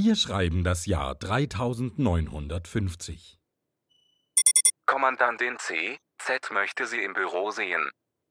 [0.00, 3.40] Wir schreiben das Jahr 3950.
[4.86, 5.98] Kommandantin C.
[6.18, 7.90] Z möchte Sie im Büro sehen.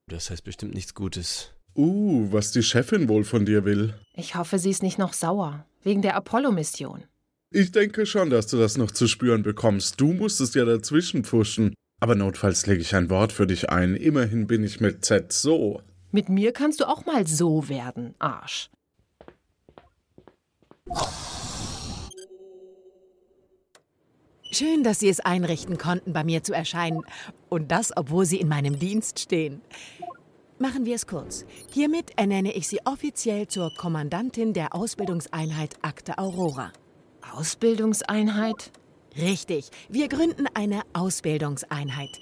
[0.10, 1.52] Das heißt bestimmt nichts Gutes.
[1.76, 4.00] Uh, was die Chefin wohl von dir will.
[4.14, 5.66] Ich hoffe, sie ist nicht noch sauer.
[5.84, 7.04] Wegen der Apollo-Mission.
[7.52, 10.00] Ich denke schon, dass du das noch zu spüren bekommst.
[10.00, 11.74] Du musstest ja dazwischen pfuschen.
[12.00, 13.98] Aber notfalls lege ich ein Wort für dich ein.
[13.98, 15.82] Immerhin bin ich mit Z so.
[16.14, 18.70] Mit mir kannst du auch mal so werden, Arsch.
[24.58, 27.04] Schön, dass Sie es einrichten konnten, bei mir zu erscheinen.
[27.48, 29.62] Und das, obwohl Sie in meinem Dienst stehen.
[30.58, 31.46] Machen wir es kurz.
[31.72, 36.74] Hiermit ernenne ich Sie offiziell zur Kommandantin der Ausbildungseinheit Akte Aurora.
[37.36, 38.72] Ausbildungseinheit?
[39.16, 42.20] Richtig, wir gründen eine Ausbildungseinheit.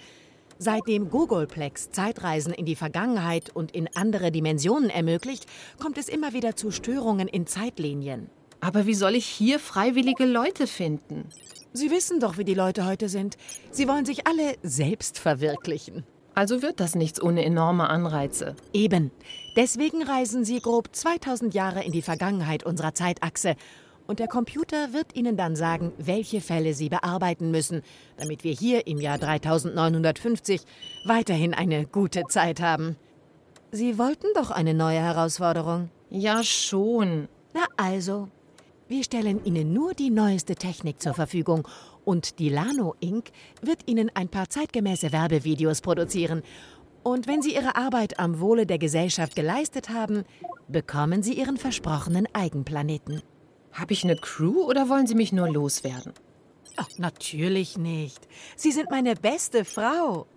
[0.57, 5.45] Seitdem Gogolplex Zeitreisen in die Vergangenheit und in andere Dimensionen ermöglicht,
[5.81, 8.29] kommt es immer wieder zu Störungen in Zeitlinien.
[8.65, 11.29] Aber wie soll ich hier freiwillige Leute finden?
[11.73, 13.37] Sie wissen doch, wie die Leute heute sind.
[13.69, 16.03] Sie wollen sich alle selbst verwirklichen.
[16.33, 18.55] Also wird das nichts ohne enorme Anreize.
[18.73, 19.11] Eben.
[19.55, 23.55] Deswegen reisen Sie grob 2000 Jahre in die Vergangenheit unserer Zeitachse.
[24.07, 27.83] Und der Computer wird Ihnen dann sagen, welche Fälle Sie bearbeiten müssen,
[28.17, 30.61] damit wir hier im Jahr 3950
[31.05, 32.95] weiterhin eine gute Zeit haben.
[33.71, 35.91] Sie wollten doch eine neue Herausforderung.
[36.09, 37.27] Ja, schon.
[37.53, 38.27] Na also,
[38.87, 41.67] wir stellen Ihnen nur die neueste Technik zur Verfügung
[42.03, 43.31] und die Lano Inc.
[43.61, 46.43] wird Ihnen ein paar zeitgemäße Werbevideos produzieren.
[47.01, 50.23] Und wenn Sie Ihre Arbeit am Wohle der Gesellschaft geleistet haben,
[50.67, 53.23] bekommen Sie Ihren versprochenen Eigenplaneten.
[53.71, 56.13] Habe ich eine Crew oder wollen Sie mich nur loswerden?
[56.77, 58.27] Ach, natürlich nicht.
[58.55, 60.27] Sie sind meine beste Frau.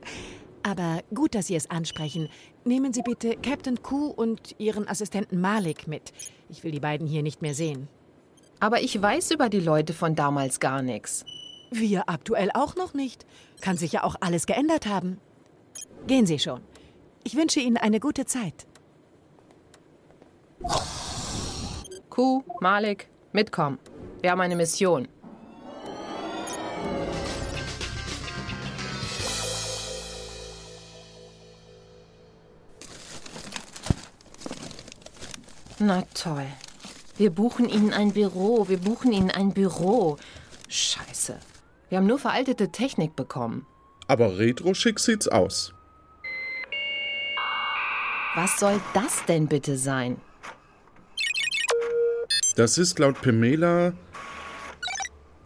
[0.63, 2.31] Aber gut, dass Sie es ansprechen.
[2.65, 6.13] Nehmen Sie bitte Captain Q und Ihren Assistenten Malik mit.
[6.49, 7.89] Ich will die beiden hier nicht mehr sehen.
[8.61, 11.25] Aber ich weiß über die Leute von damals gar nichts.
[11.70, 13.25] Wir aktuell auch noch nicht.
[13.61, 15.20] Kann sich ja auch alles geändert haben.
[16.07, 16.61] Gehen Sie schon.
[17.24, 18.67] Ich wünsche Ihnen eine gute Zeit.
[22.11, 23.79] Q, Malik, mitkommen.
[24.23, 25.07] Wir haben eine Mission.
[35.79, 36.46] Na toll.
[37.18, 38.68] Wir buchen Ihnen ein Büro.
[38.68, 40.18] Wir buchen Ihnen ein Büro.
[40.68, 41.36] Scheiße.
[41.89, 43.67] Wir haben nur veraltete Technik bekommen.
[44.06, 45.74] Aber retro-schick sieht's aus.
[48.36, 50.17] Was soll das denn bitte sein?
[52.55, 53.95] Das ist laut Pamela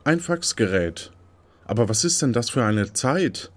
[0.05, 1.11] ein Faxgerät.
[1.65, 3.51] Aber was ist denn das für eine Zeit?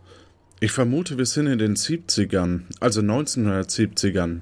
[0.61, 4.39] Ich vermute, wir sind in den 70ern, also 1970ern.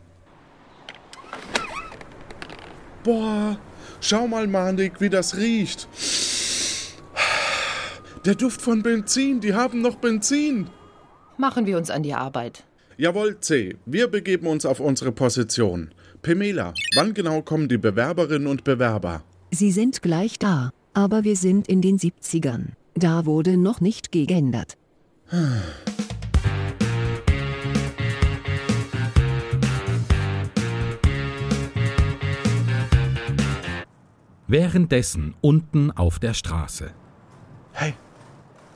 [3.03, 3.58] Boah,
[4.00, 5.88] schau mal, Manik, wie das riecht.
[8.25, 10.68] Der Duft von Benzin, die haben noch Benzin.
[11.38, 12.63] Machen wir uns an die Arbeit.
[12.97, 13.75] Jawohl, C.
[13.86, 15.92] Wir begeben uns auf unsere Position.
[16.22, 19.24] Pamela, wann genau kommen die Bewerberinnen und Bewerber?
[19.52, 22.68] Sie sind gleich da, aber wir sind in den 70ern.
[22.96, 24.78] Da wurde noch nicht geändert.
[34.53, 36.91] Währenddessen unten auf der Straße.
[37.72, 37.96] Hey,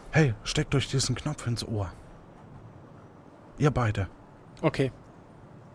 [0.09, 1.93] hey, steckt euch diesen Knopf ins Ohr.
[3.59, 4.07] Ihr beide.
[4.63, 4.91] Okay.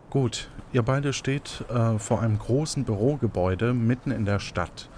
[0.09, 4.89] Gut, ihr beide steht äh, vor einem großen Bürogebäude mitten in der Stadt.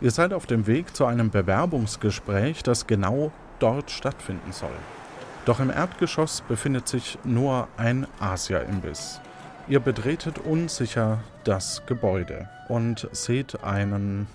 [0.00, 4.78] Ihr seid auf dem Weg zu einem Bewerbungsgespräch, das genau dort stattfinden soll.
[5.44, 9.20] Doch im Erdgeschoss befindet sich nur ein Asia-Imbiss.
[9.66, 14.28] Ihr betretet unsicher das Gebäude und seht einen,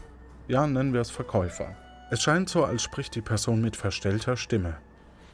[0.47, 1.75] ja, nennen wir es Verkäufer.
[2.09, 4.78] Es scheint so, als spricht die Person mit verstellter Stimme.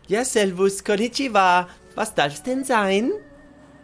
[0.07, 1.67] Ja, servus, konnichiwa.
[1.95, 3.11] Was darf's denn sein?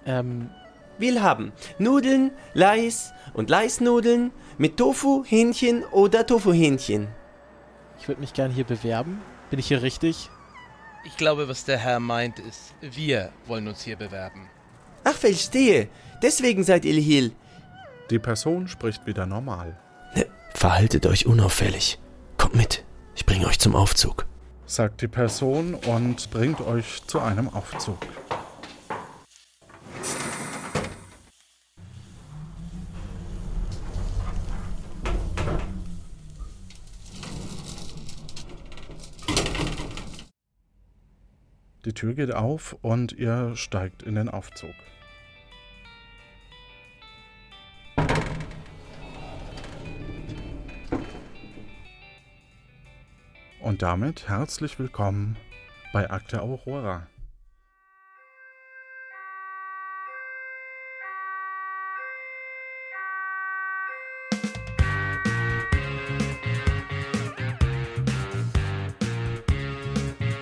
[0.06, 0.50] Ähm,
[0.98, 7.08] Will haben Nudeln, Leis und Leisnudeln mit Tofu, Hähnchen oder Tofu-Hähnchen.
[8.00, 9.22] ich würde mich gern hier bewerben.
[9.50, 10.30] Bin ich hier richtig?
[11.06, 14.50] Ich glaube, was der Herr meint, ist, wir wollen uns hier bewerben.
[15.06, 15.88] Ach, verstehe.
[16.22, 17.32] Deswegen seid ihr hier.
[18.10, 19.80] Die Person spricht wieder normal.
[20.54, 22.00] Verhaltet euch unauffällig.
[22.38, 22.84] Kommt mit.
[23.16, 24.26] Ich bringe euch zum Aufzug.
[24.66, 27.98] sagt die Person und bringt euch zu einem Aufzug.
[41.86, 44.76] Die Tür geht auf und ihr steigt in den Aufzug.
[53.62, 55.36] Und damit herzlich willkommen
[55.92, 57.08] bei Akte Aurora.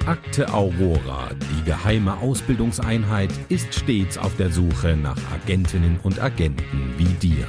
[0.05, 7.05] Akte Aurora, die geheime Ausbildungseinheit, ist stets auf der Suche nach Agentinnen und Agenten wie
[7.15, 7.47] dir.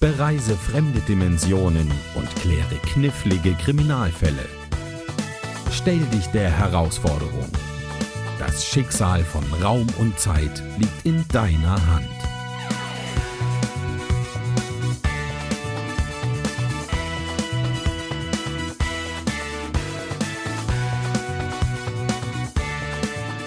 [0.00, 4.44] Bereise fremde Dimensionen und kläre knifflige Kriminalfälle.
[5.72, 7.50] Stell dich der Herausforderung.
[8.38, 12.06] Das Schicksal von Raum und Zeit liegt in deiner Hand.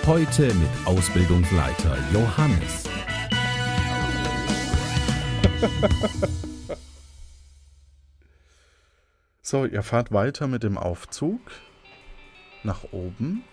[0.05, 2.83] Heute mit Ausbildungsleiter Johannes.
[9.51, 11.41] So, ihr fahrt weiter mit dem Aufzug
[12.63, 13.43] nach oben.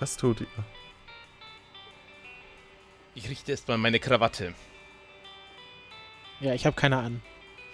[0.00, 0.46] Was tut ihr?
[3.14, 4.54] Ich richte erstmal meine Krawatte.
[6.40, 7.22] Ja, ich habe keine an.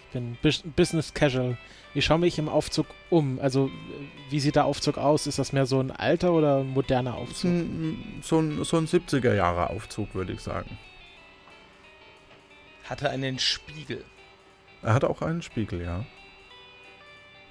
[0.08, 1.56] Ich bin Bus- Business Casual.
[1.94, 3.38] Ich schaue mich im Aufzug um.
[3.40, 3.70] Also,
[4.28, 5.26] wie sieht der Aufzug aus?
[5.26, 7.50] Ist das mehr so ein alter oder moderner Aufzug?
[7.50, 10.76] ein, so ein, so ein 70er-Jahre-Aufzug, würde ich sagen.
[12.90, 14.04] Hat er einen Spiegel?
[14.82, 16.04] Er hat auch einen Spiegel, ja.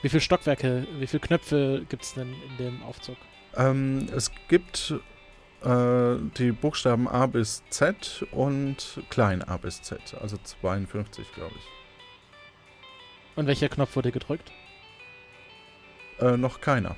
[0.02, 3.16] Wie viele Stockwerke, wie viele Knöpfe gibt es denn in dem Aufzug?
[3.56, 4.94] Ähm, es gibt
[5.62, 11.64] äh, die Buchstaben A bis Z und klein A bis Z, also 52, glaube ich.
[13.38, 14.52] Und welcher Knopf wurde gedrückt?
[16.20, 16.98] Äh, noch keiner.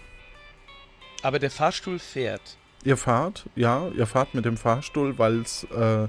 [1.22, 2.58] Aber der Fahrstuhl fährt.
[2.84, 6.08] Ihr fahrt, ja, ihr fahrt mit dem Fahrstuhl, weil's, äh,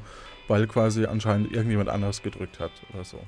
[0.53, 3.19] weil quasi anscheinend irgendjemand anderes gedrückt hat oder so.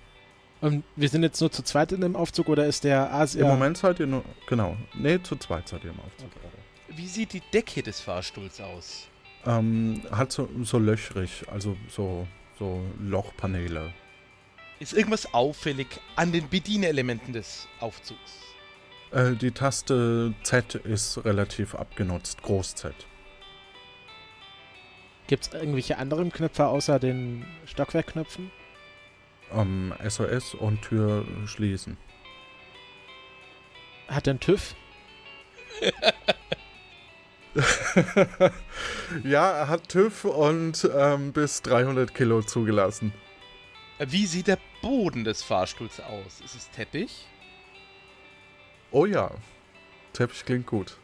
[0.61, 3.41] Und wir sind jetzt nur zu zweit in dem Aufzug oder ist der Asia...
[3.41, 6.29] Im Moment seid ihr nur, genau, nee, zu zweit seid ihr im Aufzug.
[6.88, 9.09] Wie sieht die Decke des Fahrstuhls aus?
[9.47, 12.29] Ähm, hat so, so löchrig, also so,
[12.59, 13.94] so Lochpaneele.
[14.79, 15.87] Ist irgendwas auffällig
[16.17, 18.32] an den Bedienelementen des Aufzugs?
[19.12, 22.94] Äh, die Taste Z ist relativ abgenutzt, Groß Z.
[25.26, 28.50] Gibt es irgendwelche anderen Knöpfe außer den Stockwerkknöpfen?
[29.53, 31.97] Ähm, SOS und Tür schließen.
[34.09, 34.75] Hat der einen TÜV?
[39.25, 43.15] ja, er hat TÜV und ähm, bis 300 Kilo zugelassen.
[43.99, 46.41] Wie sieht der Boden des Fahrstuhls aus?
[46.44, 47.26] Ist es Teppich?
[48.91, 49.31] Oh ja,
[50.12, 50.99] Teppich klingt gut.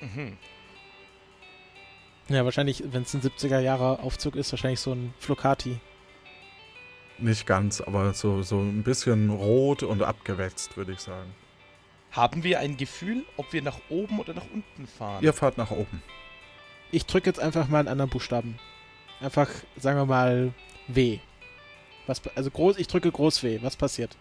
[0.00, 0.36] Mhm.
[2.28, 5.78] Ja, wahrscheinlich, wenn es ein 70er-Jahre-Aufzug ist, wahrscheinlich so ein Flocati.
[7.16, 11.34] Nicht ganz, aber so, so ein bisschen rot und abgewetzt, würde ich sagen.
[12.12, 15.24] Haben wir ein Gefühl, ob wir nach oben oder nach unten fahren?
[15.24, 16.02] Ihr fahrt nach oben.
[16.92, 18.58] Ich drücke jetzt einfach mal einen anderen Buchstaben.
[19.20, 20.52] Einfach, sagen wir mal,
[20.86, 21.18] W.
[22.06, 23.58] Was, also groß, ich drücke groß W.
[23.62, 24.16] Was passiert?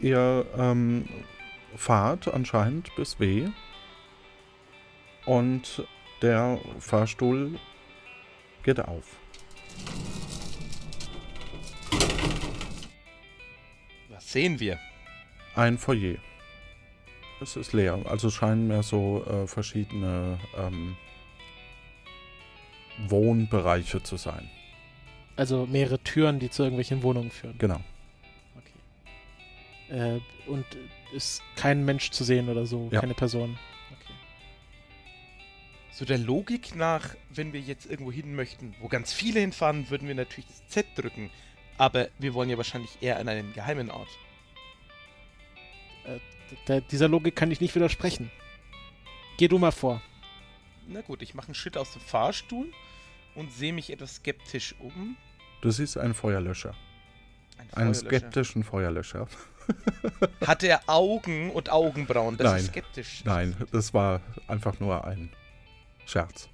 [0.00, 1.08] Ihr ähm,
[1.76, 3.48] fahrt anscheinend bis W.
[5.24, 5.84] Und
[6.22, 7.58] der Fahrstuhl
[8.62, 9.04] geht auf.
[14.08, 14.78] Was sehen wir?
[15.54, 16.16] Ein Foyer.
[17.40, 18.00] Es ist leer.
[18.06, 20.96] Also scheinen mehr so äh, verschiedene ähm,
[23.08, 24.48] Wohnbereiche zu sein.
[25.36, 27.58] Also mehrere Türen, die zu irgendwelchen Wohnungen führen.
[27.58, 27.80] Genau.
[29.90, 30.18] Äh,
[30.48, 30.64] und
[31.12, 33.00] ist kein Mensch zu sehen oder so, Ja.
[33.00, 33.58] keine Person.
[35.96, 40.06] So der Logik nach, wenn wir jetzt irgendwo hin möchten, wo ganz viele hinfahren, würden
[40.06, 41.30] wir natürlich das Z drücken.
[41.78, 44.10] Aber wir wollen ja wahrscheinlich eher an einen geheimen Ort.
[46.66, 48.30] Äh, dieser Logik kann ich nicht widersprechen.
[49.38, 50.02] Geh du mal vor.
[50.86, 52.70] Na gut, ich mache einen Schritt aus dem Fahrstuhl
[53.34, 55.16] und sehe mich etwas skeptisch um.
[55.62, 56.74] Du siehst einen Feuerlöscher.
[57.56, 58.06] Ein Einen Feuerlöscher.
[58.06, 59.28] skeptischen Feuerlöscher.
[60.46, 62.36] Hat er Augen und Augenbrauen?
[62.36, 62.60] Das Nein.
[62.60, 63.22] ist skeptisch.
[63.24, 65.30] Nein, das war einfach nur ein
[66.06, 66.48] Scherz.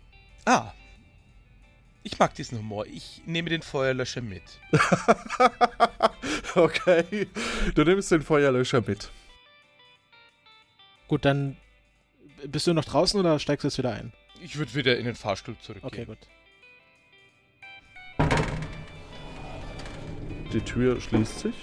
[0.44, 0.72] Ah.
[2.02, 2.86] Ich mag diesen Humor.
[2.86, 4.42] Ich nehme den Feuerlöscher mit.
[6.56, 7.28] okay.
[7.74, 9.12] Du nimmst den Feuerlöscher mit.
[11.06, 11.56] Gut, dann
[12.46, 14.12] bist du noch draußen oder steigst du jetzt wieder ein?
[14.40, 15.86] Ich würde wieder in den Fahrstuhl zurückgehen.
[15.86, 16.18] Okay, gut.
[20.52, 21.54] Die Tür schließt sich.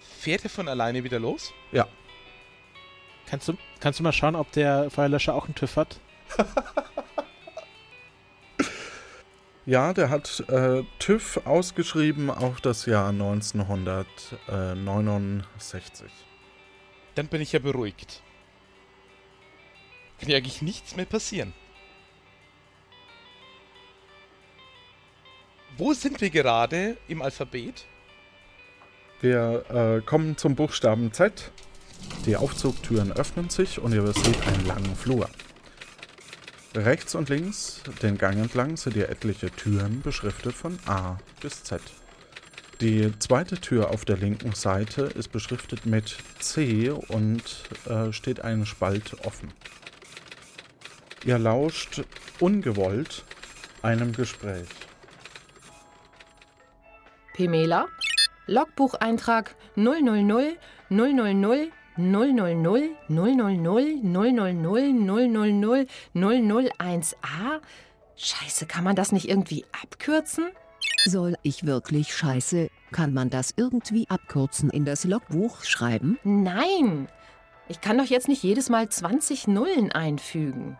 [0.00, 1.52] Fährt er von alleine wieder los?
[1.72, 1.88] Ja.
[3.26, 6.00] Kannst du, kannst du mal schauen, ob der Feuerlöscher auch einen TÜV hat?
[9.68, 16.10] Ja, der hat äh, TÜV ausgeschrieben auf das Jahr 1969.
[17.14, 18.22] Dann bin ich ja beruhigt.
[20.18, 21.52] Kann ja eigentlich nichts mehr passieren.
[25.76, 27.84] Wo sind wir gerade im Alphabet?
[29.20, 31.52] Wir äh, kommen zum Buchstaben Z.
[32.24, 35.28] Die Aufzugtüren öffnen sich und ihr seht einen langen Flur.
[36.78, 41.80] Rechts und links, den Gang entlang, seht ihr etliche Türen beschriftet von A bis Z.
[42.80, 47.42] Die zweite Tür auf der linken Seite ist beschriftet mit C und
[47.86, 49.52] äh, steht einen Spalt offen.
[51.24, 52.04] Ihr lauscht
[52.38, 53.24] ungewollt
[53.82, 54.68] einem Gespräch.
[57.34, 57.88] Pemela,
[58.46, 60.56] Logbucheintrag 000
[60.90, 63.36] 000 000 000 000
[66.14, 67.60] 001a?
[68.16, 70.48] Scheiße, kann man das nicht irgendwie abkürzen?
[71.04, 72.68] Soll ich wirklich scheiße?
[72.92, 76.18] Kann man das irgendwie abkürzen in das Logbuch schreiben?
[76.24, 77.08] Nein!
[77.68, 80.78] Ich kann doch jetzt nicht jedes Mal 20 Nullen einfügen.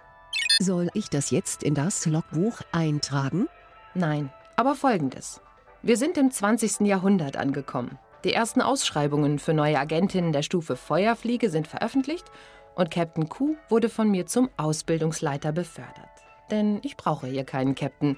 [0.58, 3.48] Soll ich das jetzt in das Logbuch eintragen?
[3.94, 5.40] Nein, aber folgendes.
[5.82, 6.80] Wir sind im 20.
[6.80, 7.98] Jahrhundert angekommen.
[8.24, 12.24] Die ersten Ausschreibungen für neue Agentinnen der Stufe Feuerfliege sind veröffentlicht
[12.74, 15.94] und Captain Q wurde von mir zum Ausbildungsleiter befördert.
[16.50, 18.16] Denn ich brauche hier keinen Captain.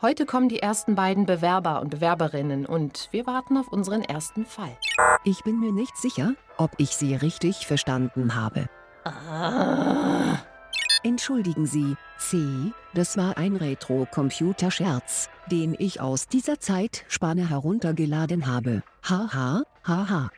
[0.00, 4.76] Heute kommen die ersten beiden Bewerber und Bewerberinnen und wir warten auf unseren ersten Fall.
[5.24, 8.68] Ich bin mir nicht sicher, ob ich Sie richtig verstanden habe.
[9.04, 10.38] Ah.
[11.06, 12.38] Entschuldigen Sie, C,
[12.94, 18.82] das war ein Retro-Computer-Scherz, den ich aus dieser Zeitspanne heruntergeladen habe.
[19.02, 20.30] Haha, haha.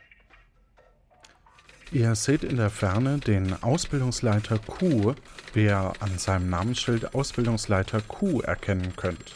[1.93, 5.15] Ihr seht in der Ferne den Ausbildungsleiter Q,
[5.55, 9.35] wie ihr an seinem Namensschild Ausbildungsleiter Q erkennen könnt.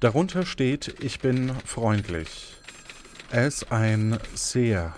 [0.00, 2.58] Darunter steht, ich bin freundlich.
[3.30, 4.94] Er ist ein sehr,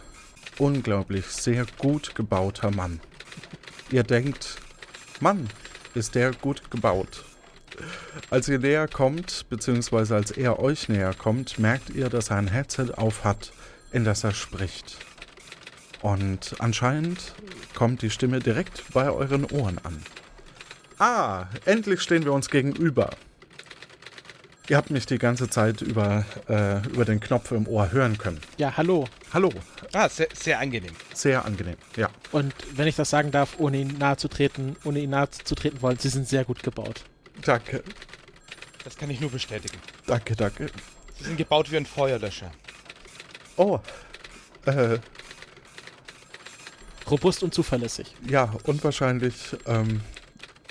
[0.58, 2.98] unglaublich sehr gut gebauter Mann.
[3.92, 4.56] Ihr denkt,
[5.20, 5.48] Mann,
[5.94, 7.24] ist der gut gebaut.
[8.30, 12.48] Als ihr näher kommt, beziehungsweise als er euch näher kommt, merkt ihr, dass er ein
[12.48, 13.52] Headset auf hat,
[13.92, 14.96] in das er spricht.
[16.02, 17.34] Und anscheinend
[17.74, 20.02] kommt die Stimme direkt bei euren Ohren an.
[20.98, 23.10] Ah, endlich stehen wir uns gegenüber.
[24.70, 28.40] Ihr habt mich die ganze Zeit über, äh, über den Knopf im Ohr hören können.
[28.56, 29.08] Ja, hallo.
[29.32, 29.50] Hallo.
[29.92, 30.92] Ah, sehr, sehr angenehm.
[31.12, 32.08] Sehr angenehm, ja.
[32.30, 35.56] Und wenn ich das sagen darf, ohne ihn nahe zu treten, ohne ihn nahe zu
[35.56, 37.02] treten wollen, Sie sind sehr gut gebaut.
[37.44, 37.82] Danke,
[38.84, 39.76] Das kann ich nur bestätigen.
[40.06, 40.70] danke, danke.
[41.18, 42.52] Sie sind gebaut wie ein Feuerlöscher.
[43.56, 43.80] Oh,
[44.66, 44.98] äh,
[47.10, 48.14] Robust und zuverlässig.
[48.28, 49.34] ja, unwahrscheinlich
[49.66, 50.00] ähm,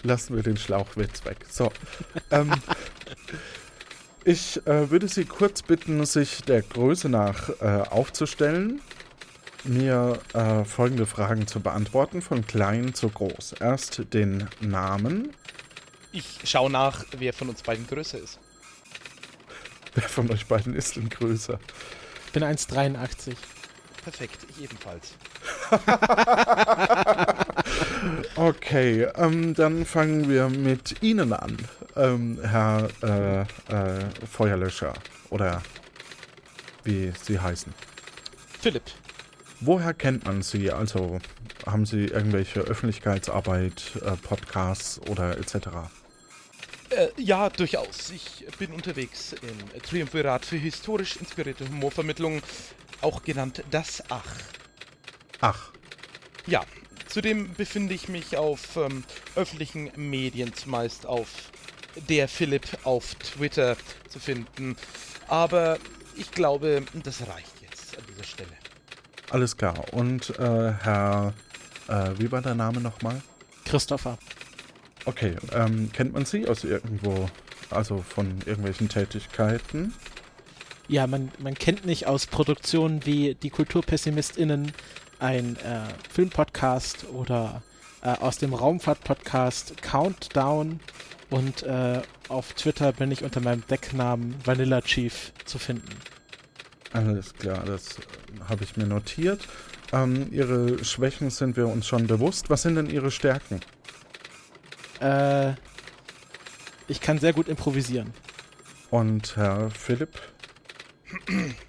[0.03, 1.39] lassen wir den Schlauchwitz weg.
[1.49, 1.69] So,
[2.31, 2.49] ähm,
[4.23, 8.81] ich äh, würde Sie kurz bitten, sich der Größe nach äh, aufzustellen,
[9.63, 13.53] mir äh, folgende Fragen zu beantworten, von klein zu groß.
[13.59, 15.33] Erst den Namen.
[16.11, 18.39] Ich schaue nach, wer von uns beiden größer ist.
[19.95, 21.59] Wer von euch beiden ist denn größer?
[22.27, 23.35] Ich bin 1,83.
[24.03, 25.13] Perfekt, ich ebenfalls.
[28.35, 31.57] Okay, ähm, dann fangen wir mit Ihnen an,
[31.97, 33.45] ähm, Herr äh, äh,
[34.31, 34.93] Feuerlöscher
[35.29, 35.61] oder
[36.83, 37.73] wie Sie heißen.
[38.61, 38.83] Philipp,
[39.61, 40.71] Woher kennt man Sie?
[40.71, 41.19] Also
[41.65, 45.67] haben Sie irgendwelche Öffentlichkeitsarbeit, äh, Podcasts oder etc.?
[46.89, 48.09] Äh, ja, durchaus.
[48.11, 52.41] Ich bin unterwegs im Triumvirat für historisch inspirierte Humorvermittlung,
[53.01, 54.23] auch genannt das Ach.
[55.41, 55.71] Ach,
[56.47, 56.63] Ja,
[57.07, 59.03] zudem befinde ich mich auf ähm,
[59.35, 61.27] öffentlichen Medien, zumeist auf
[62.07, 63.75] der Philipp auf Twitter
[64.07, 64.75] zu finden.
[65.27, 65.77] Aber
[66.15, 68.51] ich glaube, das reicht jetzt an dieser Stelle.
[69.31, 69.75] alles klar.
[69.93, 71.33] Und äh, Herr,
[71.87, 73.21] äh, wie war der Name nochmal?
[73.65, 74.17] Christopher.
[75.05, 77.29] Okay, ähm, kennt man Sie aus irgendwo,
[77.69, 79.93] also von irgendwelchen Tätigkeiten?
[80.87, 84.71] Ja, man, man kennt mich aus Produktionen wie Die KulturpessimistInnen,
[85.19, 87.61] ein äh, Filmpodcast oder
[88.01, 90.79] äh, aus dem Raumfahrt-Podcast Countdown
[91.29, 95.89] und äh, auf Twitter bin ich unter meinem Decknamen Vanilla Chief zu finden.
[96.93, 98.01] Alles klar, das äh,
[98.49, 99.47] habe ich mir notiert.
[99.91, 102.49] Ähm, ihre Schwächen sind wir uns schon bewusst.
[102.49, 103.59] Was sind denn Ihre Stärken?
[104.99, 105.53] Äh,
[106.87, 108.13] ich kann sehr gut improvisieren.
[108.89, 110.19] Und Herr Philipp?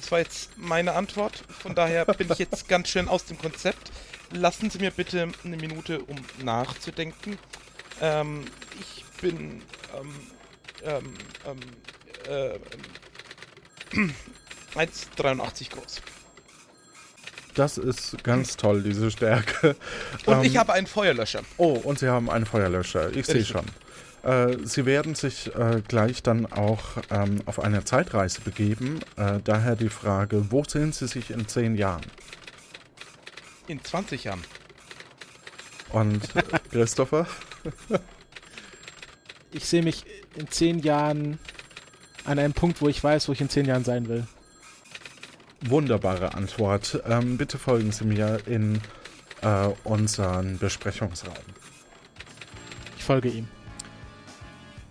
[0.00, 1.44] Das war jetzt meine Antwort.
[1.60, 3.92] Von daher bin ich jetzt ganz schön aus dem Konzept.
[4.32, 7.38] Lassen Sie mir bitte eine Minute, um nachzudenken.
[8.00, 8.46] Ähm,
[8.80, 9.62] ich bin
[9.94, 10.14] ähm,
[10.82, 11.14] ähm,
[11.46, 11.58] ähm,
[12.28, 12.54] äh,
[13.92, 14.14] ähm,
[14.74, 16.00] 1,83 groß.
[17.54, 19.76] Das ist ganz toll, diese Stärke.
[20.24, 21.42] Und Ähm, ich habe einen Feuerlöscher.
[21.58, 23.14] Oh, und Sie haben einen Feuerlöscher.
[23.14, 23.66] Ich sehe schon.
[24.22, 29.00] Äh, Sie werden sich äh, gleich dann auch ähm, auf eine Zeitreise begeben.
[29.16, 32.02] Äh, daher die Frage, wo sehen Sie sich in zehn Jahren?
[33.66, 34.42] In 20 Jahren.
[35.90, 37.26] Und äh, Christopher?
[39.52, 40.04] Ich sehe mich
[40.36, 41.38] in zehn Jahren
[42.24, 44.26] an einem Punkt, wo ich weiß, wo ich in zehn Jahren sein will.
[45.62, 47.02] Wunderbare Antwort.
[47.06, 48.80] Ähm, bitte folgen Sie mir in
[49.42, 51.34] äh, unseren Besprechungsraum.
[52.96, 53.48] Ich folge ihm.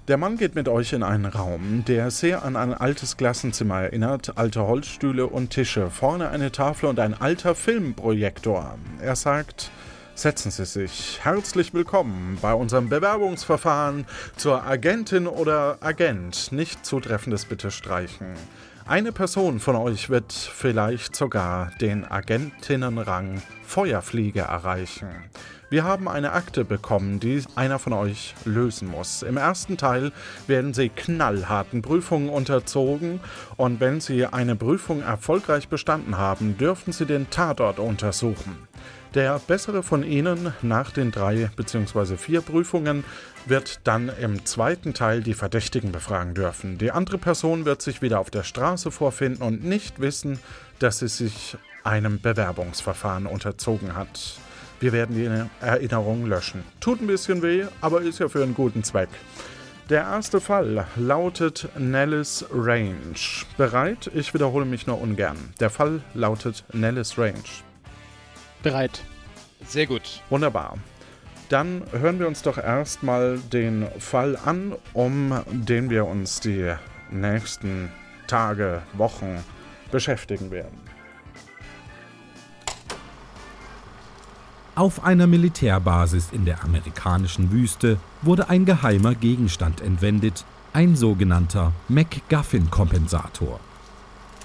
[0.10, 4.40] Der Mann geht mit euch in einen Raum, der sehr an ein altes Klassenzimmer erinnert.
[4.40, 8.80] Alte Holzstühle und Tische, vorne eine Tafel und ein alter Filmprojektor.
[9.04, 9.70] Er sagt,
[10.16, 11.20] setzen Sie sich.
[11.22, 16.52] Herzlich willkommen bei unserem Bewerbungsverfahren zur Agentin oder Agent.
[16.52, 18.34] Nicht Zutreffendes bitte streichen.
[18.88, 25.10] Eine Person von euch wird vielleicht sogar den Agentinnenrang Feuerfliege erreichen.
[25.72, 29.22] Wir haben eine Akte bekommen, die einer von euch lösen muss.
[29.22, 30.12] Im ersten Teil
[30.48, 33.20] werden sie knallharten Prüfungen unterzogen
[33.56, 38.68] und wenn sie eine Prüfung erfolgreich bestanden haben, dürfen sie den Tatort untersuchen.
[39.14, 42.18] Der bessere von ihnen nach den drei bzw.
[42.18, 43.04] vier Prüfungen
[43.46, 46.80] wird dann im zweiten Teil die Verdächtigen befragen dürfen.
[46.80, 50.40] Die andere Person wird sich wieder auf der Straße vorfinden und nicht wissen,
[50.80, 54.40] dass sie sich einem Bewerbungsverfahren unterzogen hat.
[54.80, 55.30] Wir werden die
[55.66, 56.64] Erinnerung löschen.
[56.80, 59.10] Tut ein bisschen weh, aber ist ja für einen guten Zweck.
[59.90, 63.16] Der erste Fall lautet Nellis Range.
[63.58, 64.10] Bereit?
[64.14, 65.38] Ich wiederhole mich nur ungern.
[65.60, 67.44] Der Fall lautet Nellis Range.
[68.62, 69.04] Bereit.
[69.66, 70.22] Sehr gut.
[70.30, 70.78] Wunderbar.
[71.50, 76.72] Dann hören wir uns doch erstmal den Fall an, um den wir uns die
[77.10, 77.92] nächsten
[78.28, 79.44] Tage, Wochen
[79.92, 80.89] beschäftigen werden.
[84.80, 93.60] Auf einer Militärbasis in der amerikanischen Wüste wurde ein geheimer Gegenstand entwendet, ein sogenannter MacGuffin-Kompensator.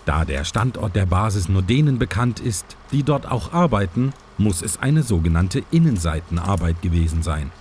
[0.07, 4.83] Da der Standort der Basis nur denen bekannt ist, die dort auch arbeiten, muss es
[4.83, 7.53] eine sogenannte Innenseitenarbeit gewesen sein.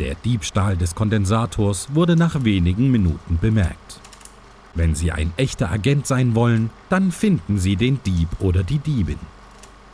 [0.00, 4.00] Der Diebstahl des Kondensators wurde nach wenigen Minuten bemerkt.
[4.74, 9.20] Wenn Sie ein echter Agent sein wollen, dann finden Sie den Dieb oder die Diebin.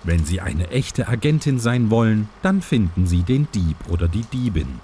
[0.05, 4.81] Wenn Sie eine echte Agentin sein wollen, dann finden Sie den Dieb oder die Diebin.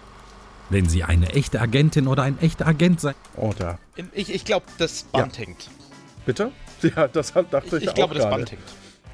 [0.71, 3.79] Wenn Sie eine echte Agentin oder ein echter Agent sein, Oder?
[3.97, 5.71] In- Ich, ich glaube, das Band hängt.
[6.27, 6.51] Bitte?
[6.97, 8.25] Ja, das dachte Ich, ich, ich auch glaube, das.
[8.29, 8.63] Band hängt.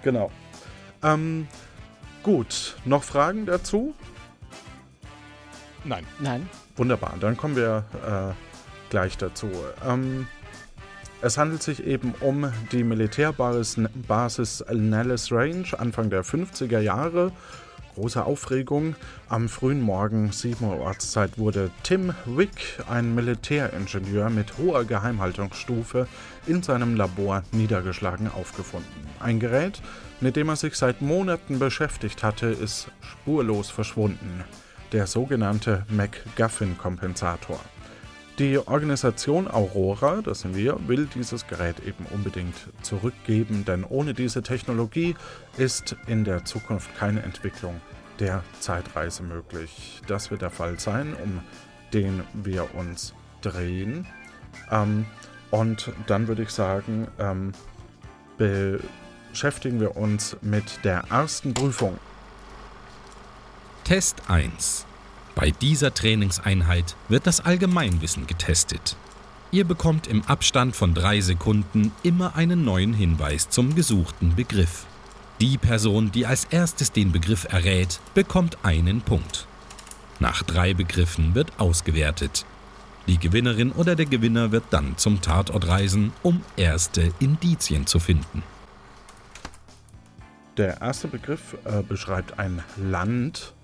[0.03, 0.33] Genau.
[1.05, 1.47] Ähm,
[2.25, 3.95] gut, noch Fragen dazu?
[5.85, 6.05] Nein.
[6.19, 6.49] Nein.
[6.77, 9.51] Wunderbar, dann kommen wir äh, gleich dazu.
[9.87, 10.27] Ähm,
[11.23, 13.77] es handelt sich eben um die Militärbasis
[14.09, 17.33] Basis Nellis Range Anfang der 50er Jahre.
[17.95, 18.95] Große Aufregung.
[19.29, 26.07] Am frühen Morgen 7 Uhr Ortszeit wurde Tim Wick, ein Militäringenieur mit hoher Geheimhaltungsstufe,
[26.47, 28.89] in seinem Labor niedergeschlagen aufgefunden.
[29.19, 29.83] Ein Gerät,
[30.21, 34.45] mit dem er sich seit Monaten beschäftigt hatte, ist spurlos verschwunden.
[34.93, 37.61] Der sogenannte MacGuffin-Kompensator.
[38.41, 44.43] Die Organisation Aurora, das sind wir, will dieses Gerät eben unbedingt zurückgeben, denn ohne diese
[44.43, 45.15] Technologie
[45.59, 47.83] ist in der Zukunft keine Entwicklung
[48.19, 50.01] der Zeitreise möglich.
[50.07, 51.43] Das wird der Fall sein, um
[51.93, 54.07] den wir uns drehen.
[54.71, 55.05] Ähm,
[55.51, 57.53] und dann würde ich sagen, ähm,
[58.39, 61.99] beschäftigen wir uns mit der ersten Prüfung.
[63.85, 64.87] Test 1.
[65.35, 68.97] Bei dieser Trainingseinheit wird das Allgemeinwissen getestet.
[69.53, 74.87] Ihr bekommt im Abstand von drei Sekunden immer einen neuen Hinweis zum gesuchten Begriff.
[75.41, 79.47] Die Person, die als erstes den Begriff errät, bekommt einen Punkt.
[80.19, 82.45] Nach drei Begriffen wird ausgewertet.
[83.07, 88.43] Die Gewinnerin oder der Gewinner wird dann zum Tatort reisen, um erste Indizien zu finden.
[90.57, 93.55] Der erste Begriff äh, beschreibt ein Land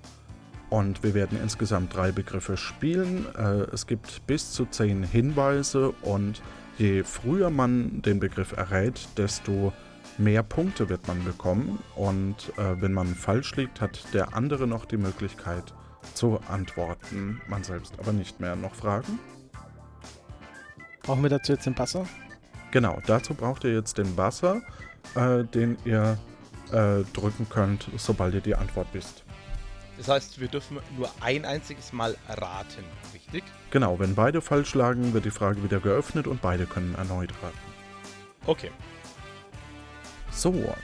[0.70, 3.26] und wir werden insgesamt drei Begriffe spielen.
[3.37, 6.42] Äh, es gibt bis zu zehn Hinweise und
[6.79, 9.72] je früher man den Begriff errät, desto
[10.18, 11.79] mehr Punkte wird man bekommen.
[11.94, 15.72] Und äh, wenn man falsch liegt, hat der andere noch die Möglichkeit
[16.14, 17.40] zu antworten.
[17.48, 18.57] Man selbst aber nicht mehr.
[18.57, 19.18] Noch Fragen?
[21.02, 22.07] Brauchen wir dazu jetzt den Passer?
[22.72, 24.61] Genau, dazu braucht ihr jetzt den Buzzer,
[25.14, 26.18] äh, den ihr
[27.12, 29.26] drücken könnt, sobald ihr die Antwort wisst.
[29.97, 33.45] Das heißt, wir dürfen nur ein einziges Mal raten, richtig?
[33.71, 37.59] Genau, wenn beide falsch lagen, wird die Frage wieder geöffnet und beide können erneut raten.
[38.47, 38.71] Okay.
[40.31, 40.75] So.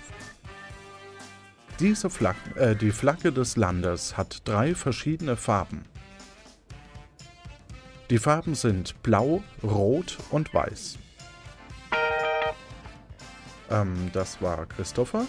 [1.79, 5.85] Diese Flagge, äh, die Flagge des Landes hat drei verschiedene Farben.
[8.09, 10.98] Die Farben sind blau, rot und weiß.
[13.70, 15.27] Ähm, das war Christopher.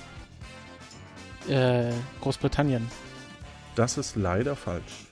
[1.47, 1.91] Äh,
[2.21, 2.89] Großbritannien.
[3.75, 5.07] Das ist leider falsch.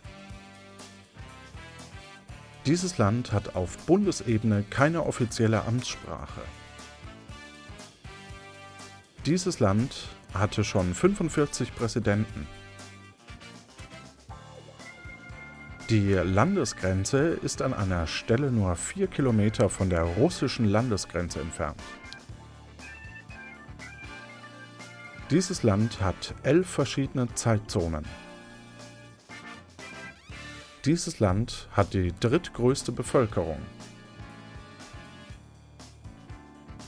[2.65, 6.41] Dieses Land hat auf Bundesebene keine offizielle Amtssprache.
[9.25, 12.47] Dieses Land hatte schon 45 Präsidenten.
[15.89, 21.81] Die Landesgrenze ist an einer Stelle nur 4 Kilometer von der russischen Landesgrenze entfernt.
[25.31, 28.05] Dieses Land hat elf verschiedene Zeitzonen.
[30.85, 33.59] Dieses Land hat die drittgrößte Bevölkerung.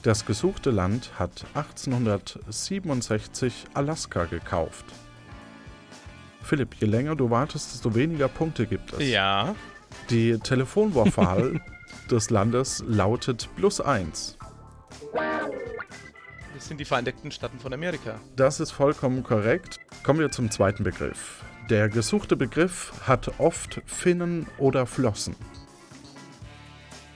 [0.01, 4.85] Das gesuchte Land hat 1867 Alaska gekauft.
[6.41, 9.07] Philipp, je länger du wartest, desto weniger Punkte gibt es.
[9.07, 9.53] Ja.
[10.09, 11.61] Die Telefonvorwahl
[12.09, 14.39] des Landes lautet plus 1.
[16.55, 18.19] Das sind die Vereinigten Staaten von Amerika.
[18.35, 19.79] Das ist vollkommen korrekt.
[20.03, 21.43] Kommen wir zum zweiten Begriff.
[21.69, 25.33] Der gesuchte Begriff hat oft Finnen oder Flossen.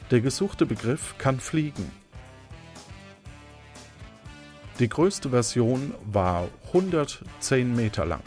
[0.10, 1.92] Der gesuchte Begriff kann fliegen.
[4.80, 8.24] Die größte Version war 110 Meter lang.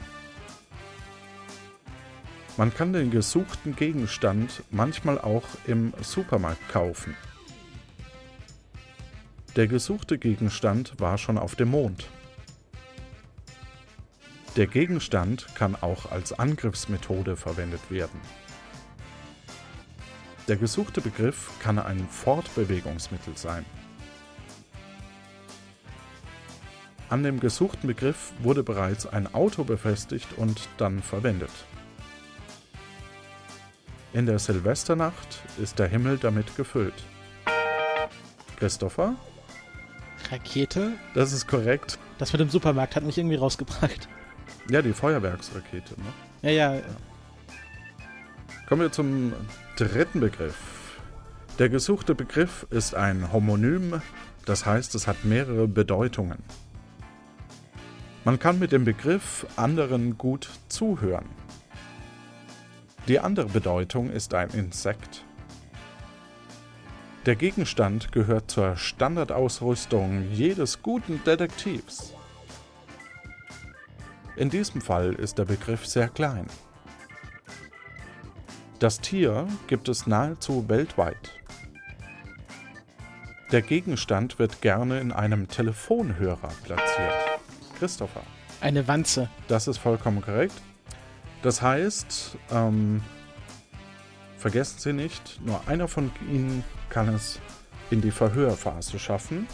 [2.58, 7.16] Man kann den gesuchten Gegenstand manchmal auch im Supermarkt kaufen.
[9.56, 12.10] Der gesuchte Gegenstand war schon auf dem Mond.
[14.56, 18.20] Der Gegenstand kann auch als Angriffsmethode verwendet werden.
[20.48, 23.64] Der gesuchte Begriff kann ein Fortbewegungsmittel sein.
[27.08, 31.52] An dem gesuchten Begriff wurde bereits ein Auto befestigt und dann verwendet.
[34.12, 37.04] In der Silvesternacht ist der Himmel damit gefüllt.
[38.58, 39.14] Christopher?
[40.30, 40.92] Rakete?
[41.14, 41.98] Das ist korrekt.
[42.18, 44.08] Das mit dem Supermarkt hat mich irgendwie rausgebracht.
[44.70, 45.94] Ja, die Feuerwerksrakete.
[46.00, 46.52] Ne?
[46.52, 46.82] Ja, ja.
[48.68, 49.32] Kommen wir zum
[49.76, 50.54] dritten Begriff.
[51.58, 54.00] Der gesuchte Begriff ist ein Homonym,
[54.46, 56.38] das heißt, es hat mehrere Bedeutungen.
[58.24, 61.26] Man kann mit dem Begriff anderen gut zuhören.
[63.08, 65.24] Die andere Bedeutung ist ein Insekt.
[67.26, 72.14] Der Gegenstand gehört zur Standardausrüstung jedes guten Detektivs.
[74.40, 76.46] In diesem Fall ist der Begriff sehr klein.
[78.78, 81.38] Das Tier gibt es nahezu weltweit.
[83.52, 87.12] Der Gegenstand wird gerne in einem Telefonhörer platziert.
[87.78, 88.22] Christopher.
[88.62, 89.28] Eine Wanze.
[89.46, 90.54] Das ist vollkommen korrekt.
[91.42, 93.02] Das heißt, ähm,
[94.38, 97.40] vergessen Sie nicht, nur einer von Ihnen kann es
[97.90, 99.46] in die Verhörphase schaffen.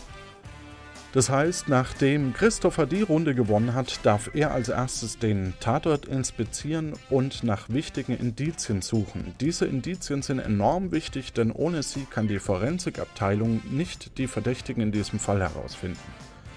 [1.16, 6.92] Das heißt, nachdem Christopher die Runde gewonnen hat, darf er als erstes den Tatort inspizieren
[7.09, 9.35] und nach wichtigen Indizien suchen.
[9.40, 14.92] Diese Indizien sind enorm wichtig, denn ohne sie kann die Forensikabteilung nicht die Verdächtigen in
[14.92, 15.98] diesem Fall herausfinden.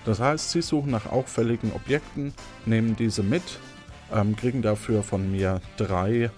[0.03, 2.33] Das heißt, sie suchen nach auffälligen Objekten,
[2.65, 3.59] nehmen diese mit,
[4.13, 6.31] ähm, kriegen dafür von mir drei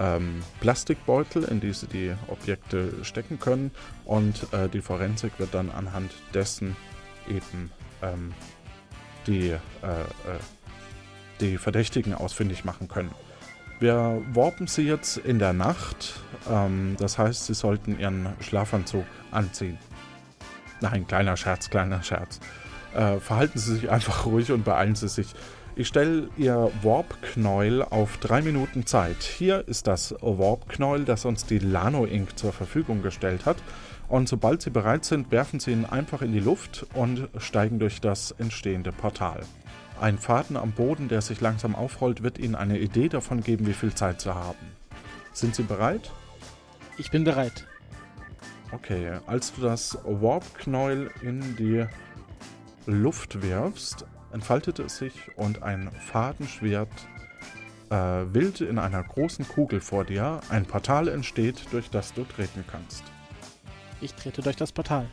[0.00, 3.70] ähm, Plastikbeutel, in die sie die Objekte stecken können
[4.04, 6.74] und äh, die Forensik wird dann anhand dessen
[7.28, 7.70] eben
[8.02, 8.32] ähm,
[9.26, 9.58] die, äh, äh,
[11.40, 13.10] die Verdächtigen ausfindig machen können.
[13.80, 16.14] Wir warpen sie jetzt in der Nacht,
[16.48, 19.78] ähm, das heißt, sie sollten ihren Schlafanzug anziehen.
[20.80, 22.40] Nein, kleiner Scherz, kleiner Scherz.
[22.94, 25.34] Äh, verhalten Sie sich einfach ruhig und beeilen Sie sich.
[25.74, 29.22] Ich stelle Ihr Warp-Knäuel auf drei Minuten Zeit.
[29.22, 32.38] Hier ist das Warp-Knäuel, das uns die Lano Inc.
[32.38, 33.56] zur Verfügung gestellt hat.
[34.12, 37.98] Und sobald Sie bereit sind, werfen Sie ihn einfach in die Luft und steigen durch
[38.02, 39.40] das entstehende Portal.
[39.98, 43.72] Ein Faden am Boden, der sich langsam aufrollt, wird Ihnen eine Idee davon geben, wie
[43.72, 44.66] viel Zeit Sie haben.
[45.32, 46.12] Sind Sie bereit?
[46.98, 47.66] Ich bin bereit.
[48.70, 51.86] Okay, als du das Warp-Knäuel in die
[52.84, 57.08] Luft wirfst, entfaltet es sich und ein Fadenschwert
[57.88, 60.42] äh, wild in einer großen Kugel vor dir.
[60.50, 63.04] Ein Portal entsteht, durch das du treten kannst.
[64.02, 65.06] Ich trete durch das Portal.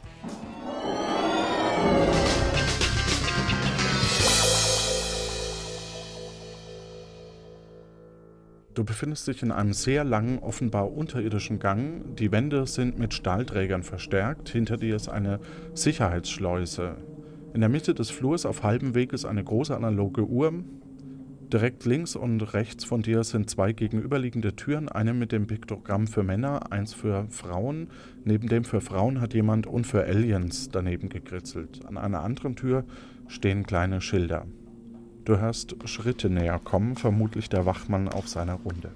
[8.74, 12.16] Du befindest dich in einem sehr langen, offenbar unterirdischen Gang.
[12.16, 14.50] Die Wände sind mit Stahlträgern verstärkt.
[14.50, 15.40] Hinter dir ist eine
[15.76, 16.96] Sicherheitsschleuse.
[17.54, 20.64] In der Mitte des Flurs auf halbem Weg ist eine große analoge Uhr.
[21.52, 26.22] Direkt links und rechts von dir sind zwei gegenüberliegende Türen, eine mit dem Piktogramm für
[26.22, 27.90] Männer, eins für Frauen.
[28.24, 31.84] Neben dem für Frauen hat jemand und für Aliens daneben gekritzelt.
[31.88, 32.84] An einer anderen Tür
[33.28, 34.46] stehen kleine Schilder.
[35.26, 38.92] Du hörst Schritte näher kommen, vermutlich der Wachmann auf seiner Runde.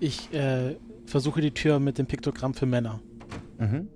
[0.00, 3.00] Ich äh, versuche die Tür mit dem Piktogramm für Männer.
[3.58, 3.88] Mhm.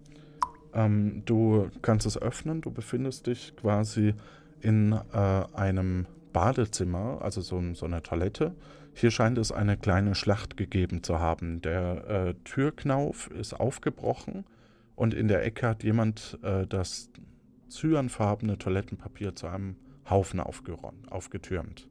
[0.75, 4.12] Ähm, du kannst es öffnen, du befindest dich quasi
[4.61, 5.16] in äh,
[5.55, 8.55] einem Badezimmer, also so, so eine Toilette.
[8.95, 11.62] Hier scheint es eine kleine Schlacht gegeben zu haben.
[11.62, 14.45] Der äh, Türknauf ist aufgebrochen
[14.97, 17.11] und in der Ecke hat jemand äh, das
[17.71, 19.77] cyanfarbene Toilettenpapier zu einem
[20.09, 21.88] Haufen aufgetürmt.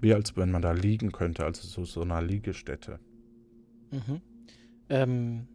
[0.00, 3.00] Wie als wenn man da liegen könnte, also so, so einer Liegestätte.
[3.90, 4.20] Mhm.
[4.90, 5.48] Ähm,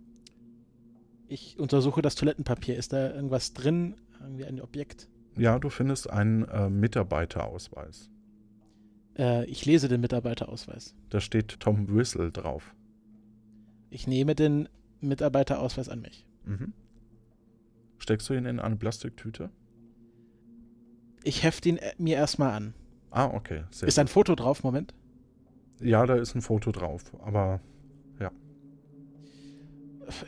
[1.28, 2.76] ich untersuche das Toilettenpapier.
[2.78, 3.96] Ist da irgendwas drin?
[4.22, 5.08] Irgendwie ein Objekt?
[5.38, 8.10] Ja, du findest einen äh, Mitarbeiterausweis.
[9.18, 10.96] Äh, ich lese den Mitarbeiterausweis.
[11.10, 12.76] Da steht Tom Whistle drauf.
[13.90, 14.70] Ich nehme den
[15.02, 16.26] Mitarbeiterausweis an mich.
[16.46, 16.74] Mhm.
[18.00, 19.50] Steckst du ihn in eine Plastiktüte?
[21.24, 22.74] Ich hefte ihn äh, mir erstmal an.
[23.12, 23.64] Ah, okay.
[23.70, 24.02] Sehr ist gut.
[24.02, 24.64] ein Foto drauf?
[24.64, 24.94] Moment.
[25.80, 27.60] Ja, da ist ein Foto drauf, aber
[28.20, 28.32] ja.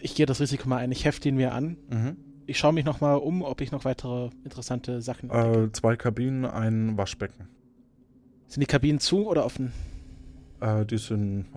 [0.01, 0.91] Ich gehe das Risiko mal ein.
[0.91, 1.77] Ich hefte ihn mir an.
[1.89, 2.17] Mhm.
[2.47, 6.97] Ich schaue mich nochmal um, ob ich noch weitere interessante Sachen äh, Zwei Kabinen, ein
[6.97, 7.47] Waschbecken.
[8.47, 9.71] Sind die Kabinen zu oder offen?
[10.59, 11.47] Äh, die sind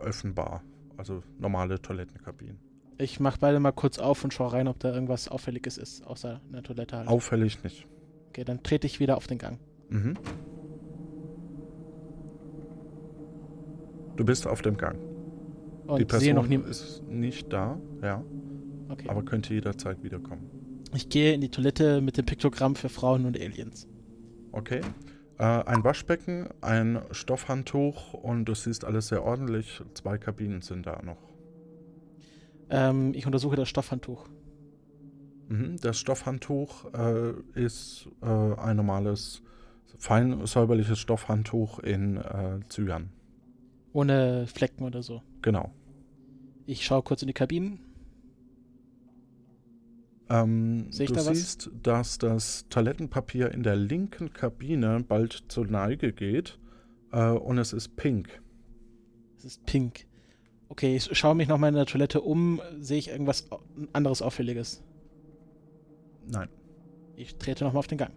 [0.00, 0.62] offenbar.
[0.96, 2.58] Also normale Toilettenkabinen.
[2.96, 6.40] Ich mache beide mal kurz auf und schaue rein, ob da irgendwas Auffälliges ist, außer
[6.48, 7.08] einer Toilette halt.
[7.08, 7.86] Auffällig nicht.
[8.30, 9.58] Okay, dann trete ich wieder auf den Gang.
[9.90, 10.14] Mhm.
[14.16, 14.98] Du bist auf dem Gang.
[15.86, 18.24] Und die Person noch nie ist nicht da, ja.
[18.88, 19.08] Okay.
[19.08, 20.50] Aber könnte jederzeit wiederkommen.
[20.94, 23.86] Ich gehe in die Toilette mit dem Piktogramm für Frauen und Aliens.
[24.52, 24.80] Okay.
[25.38, 29.82] Äh, ein Waschbecken, ein Stoffhandtuch und du siehst alles sehr ordentlich.
[29.94, 31.28] Zwei Kabinen sind da noch.
[32.70, 34.26] Ähm, ich untersuche das Stoffhandtuch.
[35.48, 39.42] Mhm, das Stoffhandtuch äh, ist äh, ein normales,
[39.98, 43.10] fein säuberliches Stoffhandtuch in äh, Zyan.
[43.92, 45.22] Ohne Flecken oder so.
[45.42, 45.72] Genau.
[46.66, 47.80] Ich schaue kurz in die Kabinen.
[50.30, 56.58] Ähm, du da siehst, dass das Toilettenpapier in der linken Kabine bald zur Neige geht
[57.12, 58.42] äh, und es ist pink.
[59.38, 60.06] Es ist pink.
[60.68, 62.60] Okay, ich schaue mich nochmal in der Toilette um.
[62.78, 63.48] Sehe ich irgendwas
[63.94, 64.82] anderes Auffälliges?
[66.30, 66.48] Nein,
[67.16, 68.12] Ich trete nochmal auf den Gang.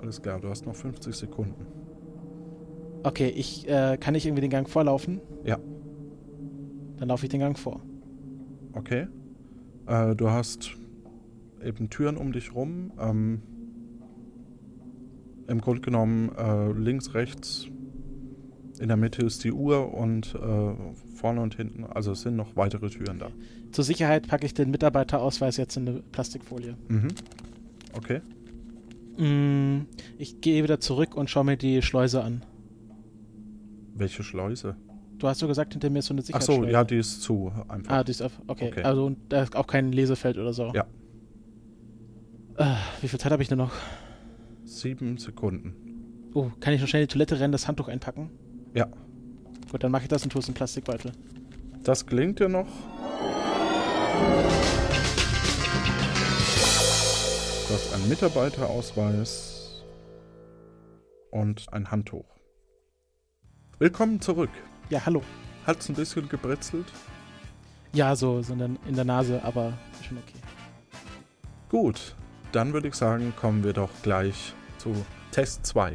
[0.00, 1.64] alles klar, du hast noch 50 Sekunden.
[3.04, 5.20] Okay, ich äh, kann ich irgendwie den Gang vorlaufen?
[5.44, 5.58] Ja.
[6.96, 7.80] Dann laufe ich den Gang vor.
[8.72, 9.06] Okay.
[9.86, 10.72] Äh, du hast
[11.62, 12.92] eben Türen um dich rum.
[12.98, 13.42] Ähm,
[15.46, 17.68] Im Grunde genommen äh, links, rechts,
[18.80, 20.74] in der Mitte ist die Uhr und äh,
[21.14, 23.30] vorne und hinten, also es sind noch weitere Türen da.
[23.70, 26.76] Zur Sicherheit packe ich den Mitarbeiterausweis jetzt in eine Plastikfolie.
[26.88, 27.08] Mhm.
[27.92, 28.20] Okay.
[29.16, 29.86] Mm,
[30.18, 32.42] ich gehe wieder zurück und schaue mir die Schleuse an.
[33.94, 34.76] Welche Schleuse?
[35.24, 36.60] Du hast so gesagt, hinter mir ist so eine Ach Sicherheitsschleuse.
[36.60, 37.50] so, ja, die ist zu.
[37.66, 37.92] Einfach.
[37.94, 38.32] Ah, die ist auf.
[38.46, 38.68] Okay.
[38.68, 38.82] Okay.
[38.82, 40.70] Also da ist auch kein Lesefeld oder so.
[40.74, 40.84] Ja.
[42.58, 43.72] Äh, wie viel Zeit habe ich denn noch?
[44.66, 46.28] Sieben Sekunden.
[46.34, 48.28] Oh, kann ich noch schnell in die Toilette rennen, das Handtuch einpacken?
[48.74, 48.86] Ja.
[49.72, 51.12] Gut, dann mache ich das und tue es in Plastikbeutel.
[51.82, 52.68] Das gelingt dir noch.
[57.66, 59.86] Du hast einen Mitarbeiterausweis
[61.30, 62.26] und ein Handtuch.
[63.78, 64.50] Willkommen zurück.
[64.90, 65.22] Ja, hallo.
[65.66, 66.86] Hat's ein bisschen gebritzelt?
[67.94, 69.72] Ja, so, so in, der, in der Nase, aber
[70.06, 70.38] schon okay.
[71.70, 72.14] Gut,
[72.52, 74.94] dann würde ich sagen, kommen wir doch gleich zu
[75.30, 75.92] Test 2.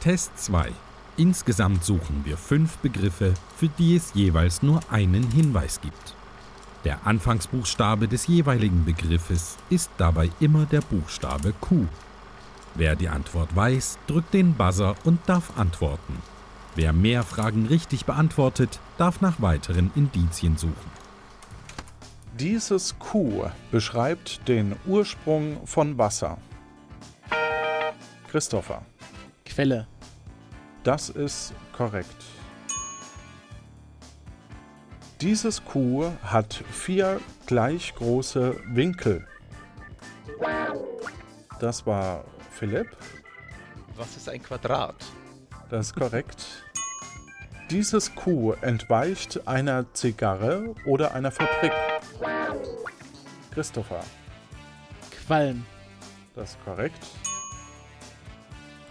[0.00, 0.70] Test 2.
[1.16, 6.14] Insgesamt suchen wir fünf Begriffe, für die es jeweils nur einen Hinweis gibt.
[6.84, 11.86] Der Anfangsbuchstabe des jeweiligen Begriffes ist dabei immer der Buchstabe Q.
[12.74, 16.22] Wer die Antwort weiß, drückt den Buzzer und darf antworten.
[16.74, 20.90] Wer mehr Fragen richtig beantwortet, darf nach weiteren Indizien suchen.
[22.38, 26.38] Dieses Q beschreibt den Ursprung von Wasser.
[28.30, 28.82] Christopher,
[29.44, 29.86] Quelle.
[30.82, 32.24] das ist korrekt.
[35.20, 39.26] Dieses Q hat vier gleich große Winkel.
[41.60, 42.96] Das war Philipp.
[43.96, 44.94] Was ist ein Quadrat?
[45.70, 46.46] Das ist korrekt.
[47.70, 51.72] Dieses Q entweicht einer Zigarre oder einer Fabrik.
[53.50, 54.04] Christopher.
[55.10, 55.64] Qualm.
[56.34, 57.06] Das ist korrekt.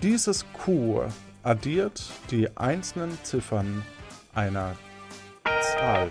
[0.01, 1.03] Dieses Q
[1.43, 3.85] addiert die einzelnen Ziffern
[4.33, 4.75] einer
[5.61, 6.09] Zahl.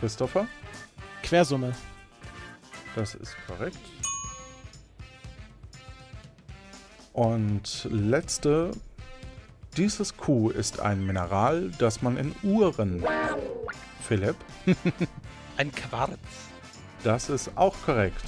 [0.00, 0.46] Christopher.
[1.22, 1.72] Quersumme.
[2.94, 3.78] Das ist korrekt.
[7.14, 8.72] Und letzte.
[9.76, 13.04] Dieses Q ist ein Mineral, das man in Uhren.
[14.02, 14.36] Philipp.
[15.56, 16.18] Ein Quarz.
[17.02, 18.24] Das ist auch korrekt.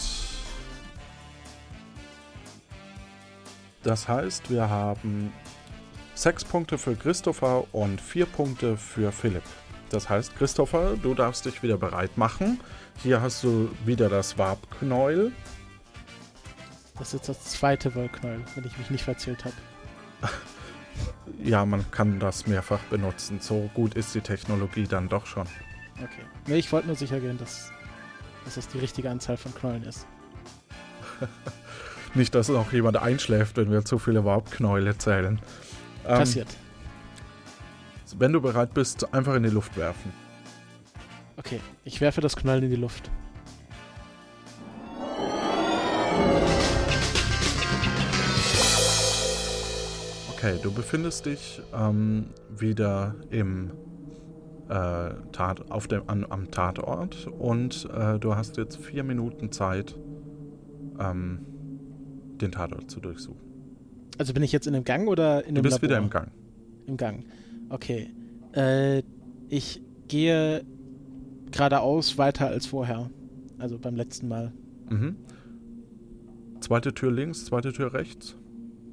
[3.83, 5.33] Das heißt, wir haben
[6.14, 9.44] sechs Punkte für Christopher und vier Punkte für Philipp.
[9.90, 12.61] Das heißt, Christopher, du darfst dich wieder bereit machen.
[13.03, 15.33] Hier hast du wieder das Warpknäuel.
[16.98, 19.54] Das ist jetzt das zweite Wollknäuel, wenn ich mich nicht verzählt habe.
[21.42, 23.38] Ja, man kann das mehrfach benutzen.
[23.40, 25.46] So gut ist die Technologie dann doch schon.
[25.98, 26.22] Okay.
[26.46, 27.70] Nee, ich wollte nur sicher gehen, dass,
[28.44, 30.06] dass das die richtige Anzahl von Knäueln ist.
[32.14, 35.38] Nicht, dass noch jemand einschläft, wenn wir zu viele Warpknäule zählen.
[36.06, 36.48] Ähm, Passiert.
[38.16, 40.12] Wenn du bereit bist, einfach in die Luft werfen.
[41.37, 43.11] Okay, ich werfe das Knäuel in die Luft.
[50.46, 53.72] Okay, du befindest dich ähm, wieder im
[54.68, 59.96] äh, Tat, auf dem, an, am Tatort und äh, du hast jetzt vier Minuten Zeit,
[61.00, 61.40] ähm,
[62.40, 63.40] den Tatort zu durchsuchen.
[64.18, 65.88] Also bin ich jetzt in einem Gang oder in Du einem bist Labor?
[65.88, 66.30] wieder im Gang.
[66.87, 67.24] Im Gang.
[67.68, 68.11] Okay.
[68.52, 69.02] Äh,
[69.48, 70.64] ich gehe
[71.50, 73.11] geradeaus weiter als vorher.
[73.59, 74.52] Also beim letzten Mal.
[74.90, 75.16] Mhm.
[76.61, 78.37] Zweite Tür links, zweite Tür rechts.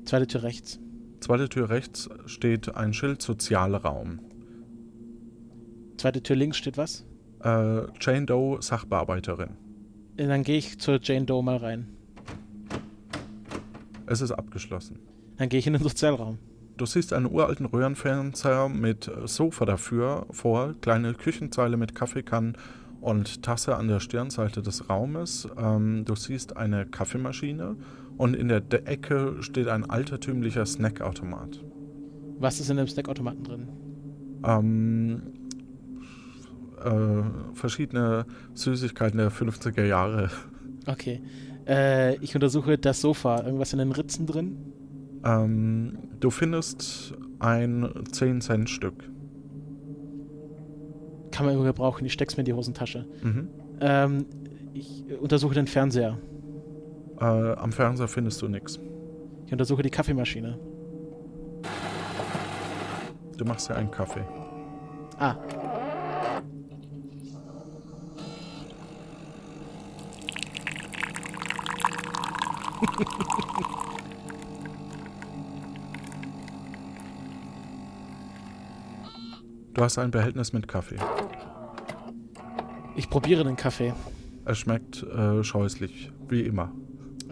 [0.05, 0.79] Zweite Tür rechts.
[1.23, 4.19] Zweite Tür rechts steht ein Schild Sozialraum.
[5.95, 7.05] Zweite Tür links steht was?
[7.41, 9.51] Äh, Jane Doe, Sachbearbeiterin.
[10.17, 11.87] Äh, Dann gehe ich zur Jane Doe mal rein.
[14.05, 14.99] Es ist abgeschlossen.
[15.37, 16.39] Dann gehe ich in den Sozialraum.
[16.75, 22.57] Du siehst einen uralten Röhrenfernseher mit Sofa dafür vor, kleine Küchenzeile mit Kaffeekannen
[22.99, 25.47] und Tasse an der Stirnseite des Raumes.
[25.57, 27.77] Ähm, du siehst eine Kaffeemaschine
[28.17, 31.63] und in der De Ecke steht ein altertümlicher Snackautomat.
[32.39, 33.67] Was ist in dem Snackautomaten drin?
[34.45, 35.21] Ähm,
[36.83, 40.29] äh, verschiedene Süßigkeiten der 50er Jahre.
[40.85, 41.21] Okay.
[41.67, 43.43] Äh, ich untersuche das Sofa.
[43.43, 44.57] Irgendwas in den Ritzen drin?
[45.23, 49.09] Ähm, du findest ein 10-Cent-Stück.
[51.31, 52.05] Kann man immer gebrauchen.
[52.05, 53.05] Ich steck's mir in die Hosentasche.
[53.23, 53.47] Mhm.
[53.79, 54.25] Ähm,
[54.73, 56.17] ich äh, untersuche den Fernseher.
[57.19, 58.79] Äh, am Fernseher findest du nichts.
[59.45, 60.59] Ich untersuche die Kaffeemaschine.
[63.37, 64.25] Du machst ja einen Kaffee.
[65.19, 65.35] Ah.
[79.73, 80.97] Du hast ein Behältnis mit Kaffee.
[82.95, 83.93] Ich probiere den Kaffee.
[84.45, 86.71] Er schmeckt äh, scheußlich, wie immer.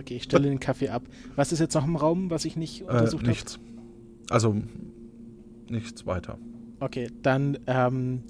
[0.01, 1.03] Okay, ich stelle den Kaffee ab.
[1.35, 3.29] Was ist jetzt noch im Raum, was ich nicht Äh, untersucht habe?
[3.29, 3.59] nichts.
[4.29, 4.55] Also
[5.69, 6.37] nichts weiter.
[6.79, 8.23] Okay, dann ähm,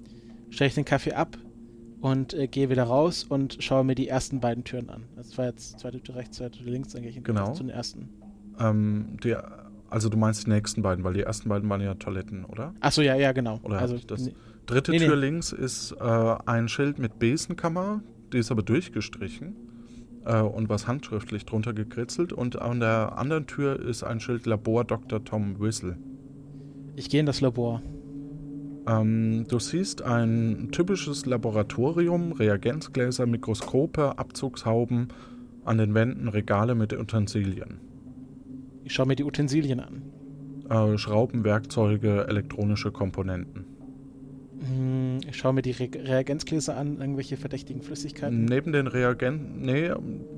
[0.49, 1.37] stelle ich den Kaffee ab
[2.01, 5.03] und äh, gehe wieder raus und schaue mir die ersten beiden Türen an.
[5.15, 7.53] Das war jetzt zweite Tür rechts, zweite Tür links, dann gehe ich Genau.
[7.53, 8.09] zu den ersten.
[8.59, 9.35] Ähm, die,
[9.89, 12.73] also du meinst die nächsten beiden, weil die ersten beiden waren ja Toiletten, oder?
[12.81, 13.59] Achso, ja, ja, genau.
[13.63, 14.25] Oder also, das?
[14.25, 14.33] nee,
[14.65, 15.21] Dritte Nee, Tür nee.
[15.21, 18.01] links ist äh, ein Schild mit Besenkammer,
[18.33, 19.55] die ist aber durchgestrichen
[20.25, 22.33] äh, und was handschriftlich drunter gekritzelt.
[22.33, 25.23] Und an der anderen Tür ist ein Schild Labor Dr.
[25.23, 25.97] Tom Whistle.
[26.95, 27.81] ich gehe in das Labor.
[28.87, 35.09] Ähm, du siehst ein typisches Laboratorium, Reagenzgläser, Mikroskope, Abzugshauben,
[35.63, 37.79] an den Wänden Regale mit Utensilien.
[38.83, 40.01] Ich schaue mir die Utensilien an.
[40.69, 43.65] Äh, Schrauben, Werkzeuge, elektronische Komponenten.
[44.67, 48.45] Hm, Ich schaue mir die Re Reagenzgläser an, irgendwelche verdächtigen Flüssigkeiten.
[48.45, 49.89] Neben den Reagenten, nee,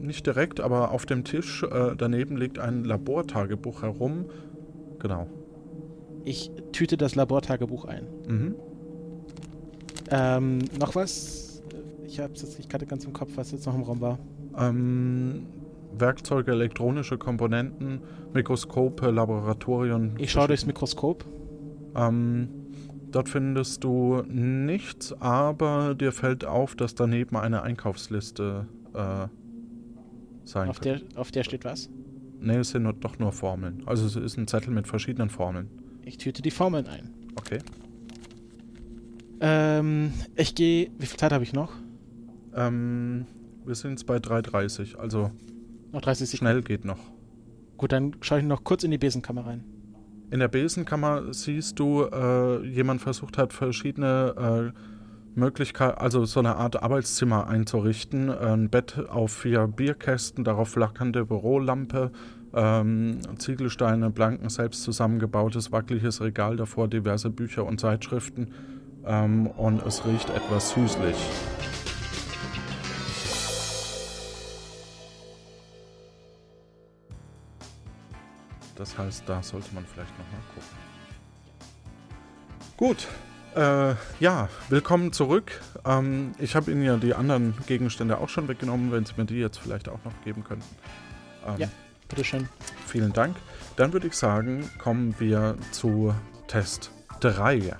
[0.01, 4.25] nicht direkt, aber auf dem Tisch äh, daneben liegt ein Labortagebuch herum.
[4.99, 5.27] Genau.
[6.23, 8.07] Ich tüte das Labortagebuch ein.
[8.27, 8.55] Mhm.
[10.09, 11.61] Ähm, noch was?
[12.05, 14.19] Ich habe jetzt nicht gerade ganz im Kopf, was jetzt noch im Raum war.
[14.57, 15.47] Ähm,
[15.97, 18.01] Werkzeuge, elektronische Komponenten,
[18.33, 20.13] Mikroskope, Laboratorien.
[20.17, 21.25] Ich schaue durchs Mikroskop.
[21.95, 22.49] Ähm,
[23.13, 29.27] dort findest du nichts, aber dir fällt auf, dass daneben eine Einkaufsliste äh,
[30.45, 31.05] sein Auf könnte.
[31.05, 31.89] der, auf der steht was?
[32.39, 33.83] nee, es sind nur, doch nur Formeln.
[33.85, 35.69] Also es ist ein Zettel mit verschiedenen Formeln.
[36.03, 37.09] Ich tüte die Formeln ein.
[37.37, 37.59] Okay.
[39.39, 40.89] Ähm, ich gehe.
[40.99, 41.71] Wie viel Zeit habe ich noch?
[42.53, 43.25] Ähm,
[43.65, 45.31] wir sind jetzt bei 3,30, also
[45.91, 46.51] Noch 30 Sekunden.
[46.51, 46.99] schnell geht noch.
[47.77, 49.63] Gut, dann schaue ich noch kurz in die Besenkammer rein.
[50.31, 54.79] In der Besenkammer siehst du, äh, jemand versucht hat, verschiedene äh,
[55.35, 58.29] Möglichkeiten, also so eine Art Arbeitszimmer einzurichten.
[58.29, 62.11] Ein Bett auf vier Bierkästen, darauf flackernde Bürolampe,
[62.53, 68.49] ähm, Ziegelsteine, blanken, selbst zusammengebautes, wackeliges Regal, davor diverse Bücher und Zeitschriften.
[69.05, 71.15] Ähm, und es riecht etwas süßlich.
[78.83, 80.67] Das heißt, da sollte man vielleicht nochmal gucken.
[82.75, 83.07] Gut.
[83.55, 85.61] Äh, ja, willkommen zurück.
[85.85, 89.35] Ähm, ich habe Ihnen ja die anderen Gegenstände auch schon weggenommen, wenn Sie mir die
[89.39, 90.67] jetzt vielleicht auch noch geben könnten.
[91.47, 91.67] Ähm, Ja.
[92.09, 92.49] Bitteschön.
[92.85, 93.37] Vielen Dank.
[93.77, 96.13] Dann würde ich sagen, kommen wir zu
[96.47, 97.77] Test 3.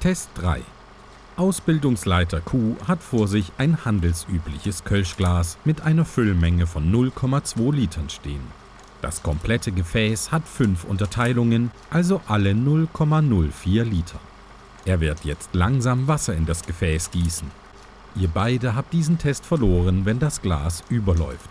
[0.00, 0.60] Test 3.
[1.42, 8.44] Ausbildungsleiter Q hat vor sich ein handelsübliches Kölschglas mit einer Füllmenge von 0,2 Litern stehen.
[9.00, 14.20] Das komplette Gefäß hat fünf Unterteilungen, also alle 0,04 Liter.
[14.84, 17.50] Er wird jetzt langsam Wasser in das Gefäß gießen.
[18.14, 21.50] Ihr beide habt diesen Test verloren, wenn das Glas überläuft.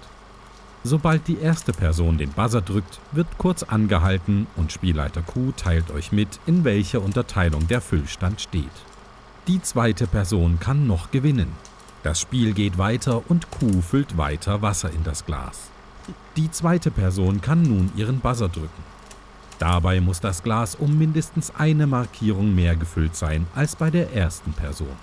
[0.86, 6.14] Sobald die erste Person den Buzzer drückt, wird kurz angehalten und Spielleiter Q teilt euch
[6.14, 8.72] mit, in welcher Unterteilung der Füllstand steht.
[9.52, 11.52] Die zweite Person kann noch gewinnen.
[12.04, 15.64] Das Spiel geht weiter und Q füllt weiter Wasser in das Glas.
[16.38, 18.84] Die zweite Person kann nun ihren Buzzer drücken.
[19.60, 24.54] Dabei muss das Glas um mindestens eine Markierung mehr gefüllt sein als bei der ersten
[24.54, 24.96] Person.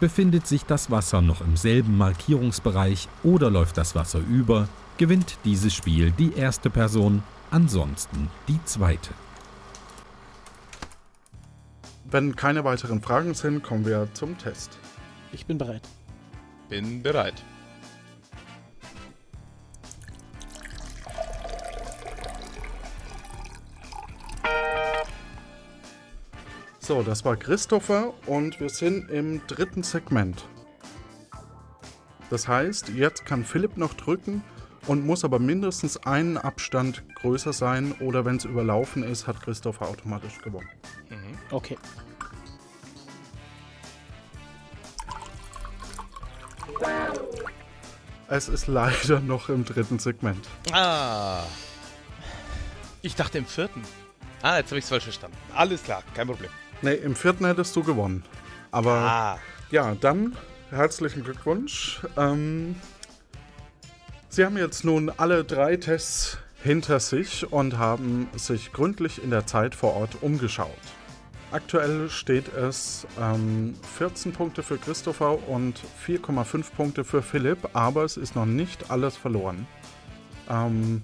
[0.00, 5.72] Befindet sich das Wasser noch im selben Markierungsbereich oder läuft das Wasser über, gewinnt dieses
[5.72, 9.10] Spiel die erste Person, ansonsten die zweite.
[12.12, 14.78] Wenn keine weiteren Fragen sind, kommen wir zum Test.
[15.32, 15.80] Ich bin bereit.
[16.68, 17.42] Bin bereit.
[26.80, 30.46] So, das war Christopher und wir sind im dritten Segment.
[32.28, 34.44] Das heißt, jetzt kann Philipp noch drücken
[34.86, 39.88] und muss aber mindestens einen Abstand größer sein oder wenn es überlaufen ist, hat Christopher
[39.88, 40.68] automatisch gewonnen.
[41.52, 41.76] Okay.
[48.32, 50.48] Es ist leider noch im dritten Segment.
[50.72, 51.42] Ah.
[53.02, 53.82] Ich dachte im vierten.
[54.40, 55.36] Ah, jetzt habe ich es falsch verstanden.
[55.54, 56.48] Alles klar, kein Problem.
[56.80, 58.24] Ne, im vierten hättest du gewonnen.
[58.70, 59.38] Aber Ah.
[59.70, 60.34] ja, dann
[60.70, 62.00] herzlichen Glückwunsch.
[62.16, 62.76] Ähm,
[64.30, 69.46] Sie haben jetzt nun alle drei Tests hinter sich und haben sich gründlich in der
[69.46, 70.70] Zeit vor Ort umgeschaut.
[71.52, 78.16] Aktuell steht es ähm, 14 Punkte für Christopher und 4,5 Punkte für Philipp, aber es
[78.16, 79.66] ist noch nicht alles verloren.
[80.48, 81.02] Ähm,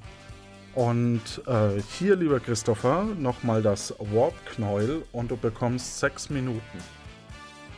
[0.74, 6.78] und äh, hier, lieber Christopher, nochmal das Warp-Knäuel und du bekommst 6 Minuten.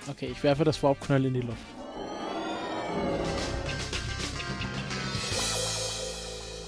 [0.09, 1.59] Okay, ich werfe das Warp-Knäuel in die Luft.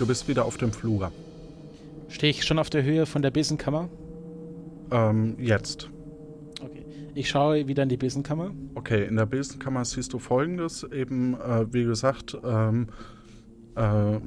[0.00, 1.12] Du bist wieder auf dem Flur.
[2.08, 3.88] Stehe ich schon auf der Höhe von der Besenkammer?
[4.90, 5.91] Ähm, jetzt.
[7.14, 8.52] Ich schaue wieder in die Besenkammer.
[8.74, 12.88] Okay, in der Besenkammer siehst du folgendes: eben, äh, wie gesagt, ähm,
[13.74, 14.18] äh,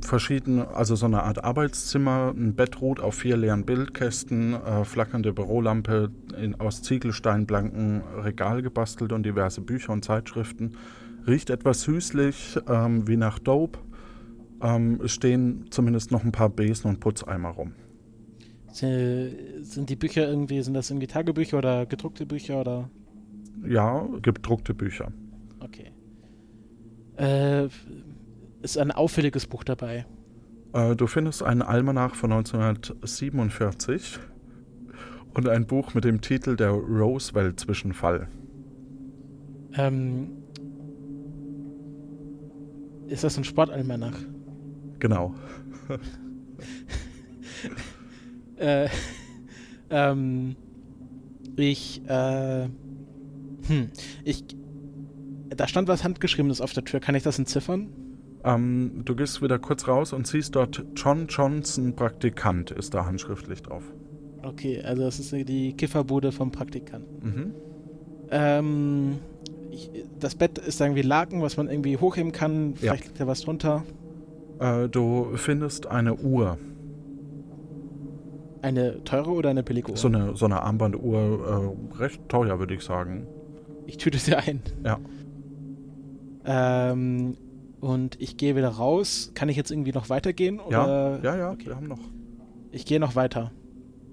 [0.00, 5.34] verschiedene, also so eine Art Arbeitszimmer, ein Bett ruht auf vier leeren Bildkästen, äh, flackernde
[5.34, 10.76] Bürolampe in, aus Ziegelsteinblanken Regal gebastelt und diverse Bücher und Zeitschriften.
[11.26, 13.80] Riecht etwas süßlich, ähm, wie nach Dope.
[14.62, 17.74] Ähm, es stehen zumindest noch ein paar Besen und Putzeimer rum.
[18.80, 22.90] Sind, die Bücher irgendwie, sind das irgendwie Tagebücher oder gedruckte Bücher oder?
[23.66, 25.12] Ja, gedruckte Bücher.
[25.60, 25.90] Okay.
[27.16, 27.68] Äh,
[28.62, 30.06] ist ein auffälliges Buch dabei.
[30.72, 34.18] Äh, du findest einen Almanach von 1947
[35.34, 38.28] und ein Buch mit dem Titel Der Roosevelt-Zwischenfall.
[39.74, 40.30] Ähm,
[43.08, 44.18] ist das ein Sportalmanach?
[44.98, 45.34] Genau.
[48.58, 48.88] Äh,
[49.90, 50.56] ähm,
[51.56, 52.68] ich, äh,
[53.66, 53.90] hm,
[54.24, 54.44] ich,
[55.48, 57.00] da stand was Handgeschriebenes auf der Tür.
[57.00, 57.88] Kann ich das entziffern?
[58.44, 63.62] Ähm, du gehst wieder kurz raus und siehst dort John Johnson Praktikant ist da handschriftlich
[63.62, 63.82] drauf.
[64.42, 67.28] Okay, also das ist die Kifferbude vom Praktikanten.
[67.28, 67.54] Mhm.
[68.30, 69.18] Ähm,
[69.70, 72.74] ich, das Bett ist irgendwie Laken, was man irgendwie hochheben kann.
[72.76, 73.84] Vielleicht liegt da was drunter.
[74.60, 76.58] Äh, du findest eine Uhr.
[78.62, 79.96] Eine teure oder eine billige Uhr?
[79.96, 83.26] So eine, so eine Armbanduhr, äh, recht teuer, würde ich sagen.
[83.86, 84.60] Ich tüte sie ein.
[84.84, 84.98] Ja.
[86.44, 87.36] Ähm,
[87.80, 89.32] und ich gehe wieder raus.
[89.34, 90.60] Kann ich jetzt irgendwie noch weitergehen?
[90.70, 91.20] Ja, Oder?
[91.22, 91.66] ja, ja, Okay.
[91.66, 92.00] wir haben noch.
[92.72, 93.52] Ich gehe noch weiter.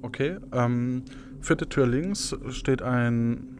[0.01, 1.03] Okay, ähm,
[1.41, 3.57] vierte Tür links steht ein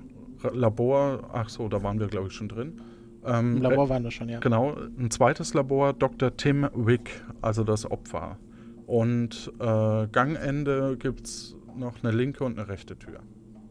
[0.53, 1.29] Labor.
[1.33, 2.79] Ach so, da waren wir, glaube ich, schon drin.
[3.25, 4.39] Ähm, Im Labor waren wir schon, ja.
[4.39, 6.38] Genau, ein zweites Labor, Dr.
[6.38, 8.38] Tim Wick, also das Opfer.
[8.86, 13.19] Und äh, Gangende gibt es noch eine linke und eine rechte Tür.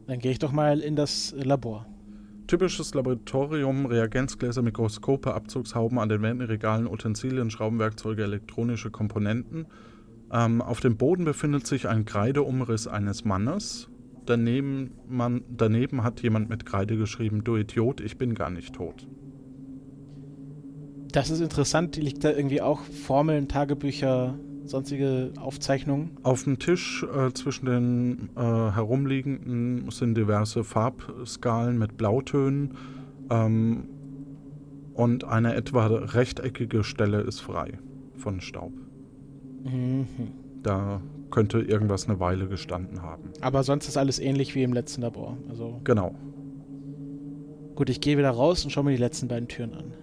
[0.07, 1.87] Dann gehe ich doch mal in das Labor.
[2.47, 9.65] Typisches Laboratorium, Reagenzgläser, Mikroskope, Abzugshauben an den Wänden, Regalen, Utensilien, Schraubenwerkzeuge, elektronische Komponenten.
[10.31, 13.89] Ähm, auf dem Boden befindet sich ein Kreideumriss eines Mannes.
[14.27, 19.07] Daneben, man, daneben hat jemand mit Kreide geschrieben, du Idiot, ich bin gar nicht tot.
[21.11, 21.95] Das ist interessant.
[21.95, 26.11] Liegt da irgendwie auch Formeln, Tagebücher, sonstige Aufzeichnungen?
[26.23, 32.73] Auf dem Tisch äh, zwischen den äh, herumliegenden sind diverse Farbskalen mit Blautönen
[33.29, 33.85] ähm,
[34.93, 37.79] und eine etwa rechteckige Stelle ist frei
[38.15, 38.71] von Staub.
[39.63, 40.07] Mhm.
[40.63, 41.01] Da
[41.31, 43.29] könnte irgendwas eine Weile gestanden haben.
[43.41, 45.37] Aber sonst ist alles ähnlich wie im letzten Labor.
[45.49, 46.15] Also Genau.
[47.75, 49.93] gut, ich gehe wieder raus und schaue mir die letzten beiden Türen an.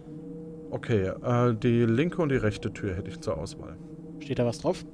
[0.70, 3.76] Okay, äh, die linke und die rechte Tür hätte ich zur Auswahl.
[4.22, 4.84] Steht da was drauf?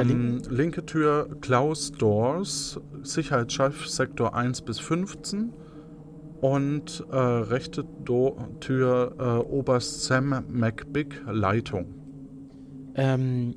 [0.00, 5.52] Ähm, linke Tür Klaus Doors, Sicherheitschef Sektor 1 bis 15.
[6.40, 11.94] Und äh, rechte Do Tür äh, Oberst Sam McBig, Leitung.
[12.94, 13.56] Ähm,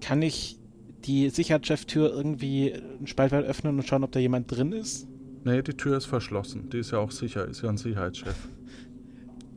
[0.00, 0.58] kann ich
[1.04, 5.06] die Sicherheitscheftür irgendwie einen Spalt weit öffnen und schauen, ob da jemand drin ist?
[5.44, 6.70] Nee, die Tür ist verschlossen.
[6.70, 8.36] Die ist ja auch sicher, ist ja ein Sicherheitschef.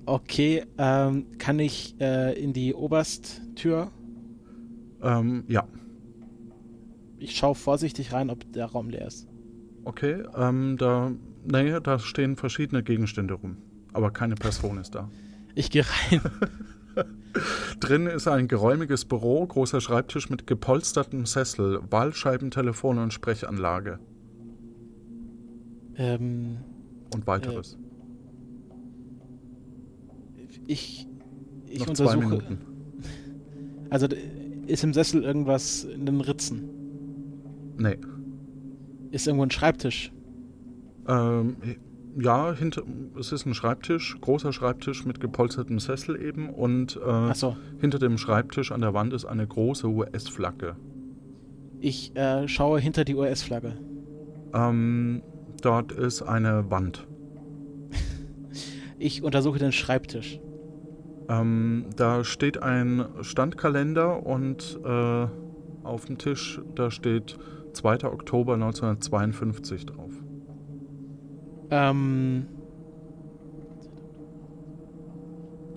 [0.05, 2.73] Okay, ähm, kann ich äh, in die
[3.55, 3.91] Obersttür?
[5.01, 5.67] Ähm, ja,
[7.17, 9.27] Ich schaue vorsichtig rein, ob der Raum leer ist.
[9.85, 10.23] okay.
[10.35, 11.11] Ähm, da,
[11.45, 13.57] nee, da stehen verschiedene Gegenstände rum.
[13.93, 15.09] Aber keine Person ist da.
[15.55, 16.21] Ich gehe rein.
[17.79, 23.99] Drin ist ein geräumiges Büro, großer Schreibtisch mit gepolstertem Sessel, Wahlscheibentelefon und Sprechanlage
[25.97, 26.57] ähm,
[27.13, 27.77] und weiteres.
[30.67, 31.05] ich
[31.67, 32.25] ich Noch zwei untersuche.
[32.25, 32.74] Minuten.
[33.89, 34.07] Also
[34.67, 36.69] ist im Sessel irgendwas in den Ritzen?
[37.77, 37.97] Nee.
[39.11, 40.11] Ist irgendwo ein Schreibtisch?
[41.07, 41.55] Ähm,
[42.17, 42.83] ja, hinter,
[43.19, 47.57] es ist ein Schreibtisch, großer Schreibtisch mit gepolstertem Sessel eben und äh, so.
[47.79, 50.75] hinter dem Schreibtisch an der Wand ist eine große US-Flagge.
[51.81, 53.77] Ich äh, schaue hinter die US-Flagge.
[54.53, 55.21] Ähm,
[55.61, 57.05] dort ist eine Wand.
[58.97, 60.39] Ich untersuche den Schreibtisch.
[61.27, 65.27] Ähm, da steht ein Standkalender und äh,
[65.83, 67.37] auf dem Tisch, da steht
[67.73, 68.05] 2.
[68.05, 70.11] Oktober 1952 drauf.
[71.71, 72.47] Ähm.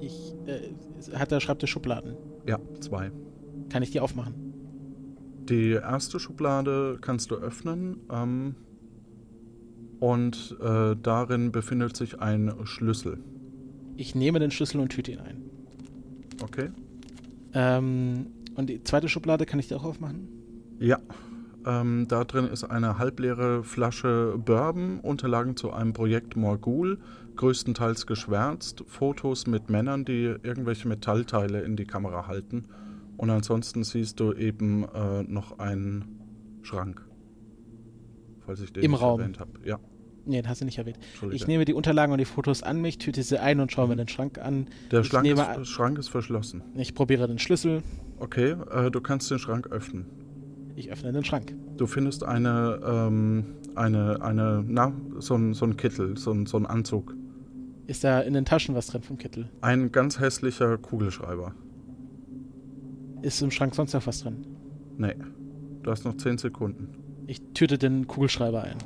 [0.01, 0.35] Ich.
[0.47, 2.17] Äh, hat der Schreibtisch Schubladen?
[2.47, 3.11] Ja, zwei.
[3.71, 4.35] Kann ich die aufmachen?
[5.49, 8.55] Die erste Schublade kannst du öffnen ähm,
[10.01, 13.19] und äh, darin befindet sich ein Schlüssel.
[13.99, 15.51] Ich nehme den Schlüssel und tüte ihn ein.
[16.41, 16.71] Okay?
[17.53, 20.29] Ähm, und die zweite Schublade kann ich die auch aufmachen?
[20.79, 21.01] Ja.
[21.67, 27.01] Ähm, da drin ist eine halbleere Flasche Bourbon, Unterlagen zu einem Projekt Morgul,
[27.35, 32.69] größtenteils geschwärzt, Fotos mit Männern, die irgendwelche Metallteile in die Kamera halten.
[33.17, 37.05] Und ansonsten siehst du eben äh, noch einen Schrank.
[38.47, 39.19] Falls ich den Im nicht Raum.
[39.19, 39.51] erwähnt habe.
[39.65, 39.81] Ja,
[40.29, 40.99] Nee, den hast du nicht erwähnt.
[41.33, 43.97] Ich nehme die Unterlagen und die Fotos an mich, tüte sie ein und schaue mir
[43.97, 44.67] den Schrank an.
[44.91, 46.63] Der Schrank ist, an- Schrank ist verschlossen.
[46.77, 47.83] Ich probiere den Schlüssel.
[48.19, 50.05] Okay, äh, du kannst den Schrank öffnen.
[50.77, 51.55] Ich öffne den Schrank.
[51.79, 56.59] Du findest eine, ähm, eine, eine, na, so ein, so ein Kittel, so ein, so
[56.59, 57.15] ein Anzug.
[57.87, 59.49] Ist da in den Taschen was drin vom Kittel?
[59.63, 61.55] Ein ganz hässlicher Kugelschreiber.
[63.23, 64.47] Ist im Schrank sonst noch was drin?
[64.99, 65.15] Nee,
[65.83, 66.89] du hast noch 10 Sekunden.
[67.27, 68.77] Ich tüte den Kugelschreiber ein.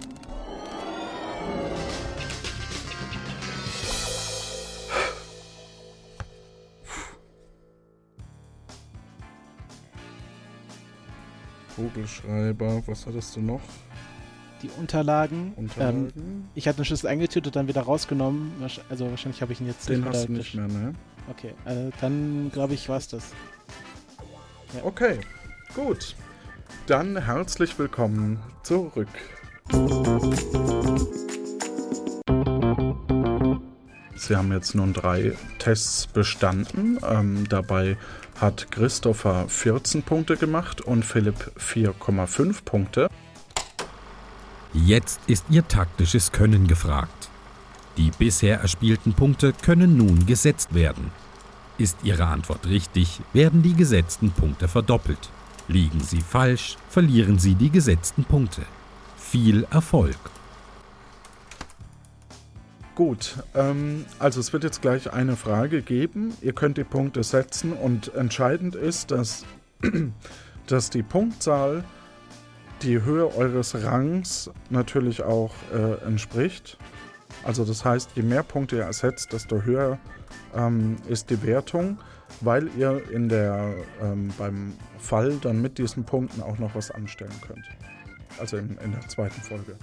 [11.74, 13.60] Kugelschreiber, was hattest du noch?
[14.62, 15.54] Die Unterlagen.
[15.56, 16.50] Ähm, Unterlagen?
[16.54, 18.52] ich hatte den Schlüssel eingetütet, dann wieder rausgenommen.
[18.88, 20.94] Also wahrscheinlich habe ich ihn jetzt Den nicht hast du mehr nicht mehr, ne?
[21.30, 23.32] Okay, äh, dann glaube ich, war's das.
[24.82, 25.18] Okay,
[25.74, 26.14] gut.
[26.86, 29.08] Dann herzlich willkommen zurück.
[34.22, 36.96] Sie haben jetzt nun drei Tests bestanden.
[37.04, 37.96] Ähm, dabei
[38.40, 43.08] hat Christopher 14 Punkte gemacht und Philipp 4,5 Punkte.
[44.72, 47.30] Jetzt ist Ihr taktisches Können gefragt.
[47.96, 51.10] Die bisher erspielten Punkte können nun gesetzt werden.
[51.76, 55.30] Ist Ihre Antwort richtig, werden die gesetzten Punkte verdoppelt.
[55.66, 58.62] Liegen Sie falsch, verlieren Sie die gesetzten Punkte.
[59.16, 60.16] Viel Erfolg!
[62.94, 66.36] Gut, ähm, also es wird jetzt gleich eine Frage geben.
[66.42, 69.46] Ihr könnt die Punkte setzen und entscheidend ist, dass,
[70.66, 71.84] dass die Punktzahl
[72.82, 76.76] die Höhe eures Rangs natürlich auch äh, entspricht.
[77.44, 79.98] Also das heißt, je mehr Punkte ihr ersetzt, desto höher
[80.54, 81.98] ähm, ist die Wertung,
[82.40, 87.40] weil ihr in der, ähm, beim Fall dann mit diesen Punkten auch noch was anstellen
[87.46, 87.64] könnt.
[88.38, 89.76] Also in, in der zweiten Folge.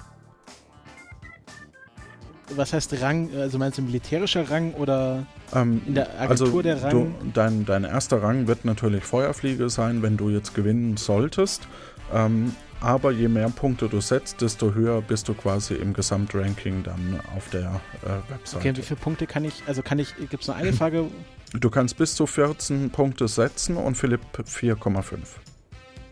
[2.55, 3.29] Was heißt Rang?
[3.35, 6.91] Also meinst du militärischer Rang oder Ähm, in der Agentur also der Rang?
[6.91, 11.67] Du, dein, dein erster Rang wird natürlich Feuerfliege sein, wenn du jetzt gewinnen solltest.
[12.13, 17.19] Ähm, aber je mehr Punkte du setzt, desto höher bist du quasi im Gesamtranking dann
[17.35, 18.57] auf der äh, Webseite.
[18.57, 21.07] Okay, und wie viele Punkte kann ich, also kann ich, gibt es nur eine Frage?
[21.53, 25.17] Du kannst bis zu 14 Punkte setzen und Philipp 4,5.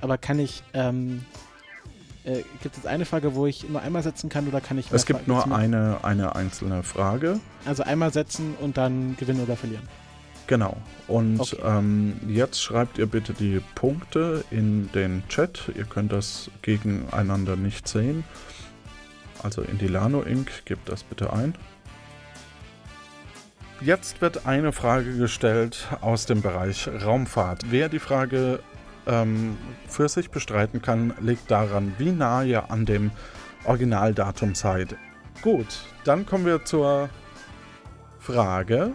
[0.01, 1.23] Aber kann ich, ähm,
[2.27, 5.05] äh, gibt es eine Frage, wo ich nur einmal setzen kann oder kann ich Es
[5.05, 7.39] gibt mehr nur eine, eine einzelne Frage.
[7.65, 9.87] Also einmal setzen und dann gewinnen oder verlieren.
[10.47, 10.77] Genau.
[11.07, 11.57] Und Okay.
[11.63, 15.71] ähm, jetzt schreibt ihr bitte die Punkte in den Chat.
[15.75, 18.23] Ihr könnt das gegeneinander nicht sehen.
[19.43, 20.65] Also in die Lano Inc.
[20.65, 21.55] Gebt das bitte ein.
[23.81, 27.65] Jetzt wird eine Frage gestellt aus dem Bereich Raumfahrt.
[27.69, 28.59] Wer die Frage
[29.07, 33.11] ähm, für sich bestreiten kann, liegt daran, wie nah ihr an dem
[33.65, 34.95] Originaldatum seid.
[35.41, 35.67] Gut,
[36.03, 37.09] dann kommen wir zur
[38.19, 38.91] Frage.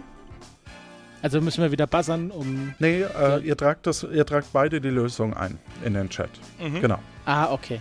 [1.21, 2.73] Also müssen wir wieder buzzern, um.
[2.79, 6.29] Nee, äh, ihr, tragt das, ihr tragt beide die Lösung ein in den Chat.
[6.59, 6.81] Mhm.
[6.81, 6.99] Genau.
[7.25, 7.79] Ah, okay.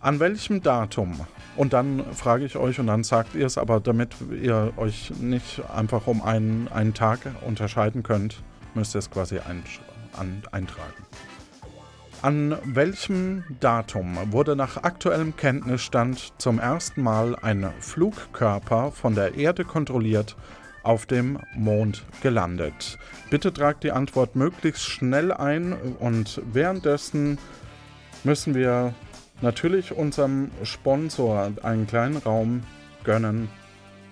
[0.00, 1.18] An welchem Datum?
[1.56, 5.62] Und dann frage ich euch und dann sagt ihr es, aber damit ihr euch nicht
[5.74, 8.42] einfach um einen, einen Tag unterscheiden könnt,
[8.74, 9.80] müsst ihr es quasi einsch-
[10.18, 11.03] an, eintragen.
[12.24, 19.66] An welchem Datum wurde nach aktuellem Kenntnisstand zum ersten Mal ein Flugkörper von der Erde
[19.66, 20.34] kontrolliert
[20.84, 22.98] auf dem Mond gelandet?
[23.28, 27.36] Bitte tragt die Antwort möglichst schnell ein und währenddessen
[28.22, 28.94] müssen wir
[29.42, 32.62] natürlich unserem Sponsor einen kleinen Raum
[33.04, 33.50] gönnen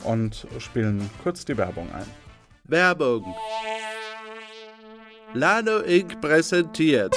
[0.04, 2.04] und spielen kurz die Werbung ein.
[2.64, 3.24] Werbung.
[5.32, 6.20] Lano Inc.
[6.20, 7.16] präsentiert.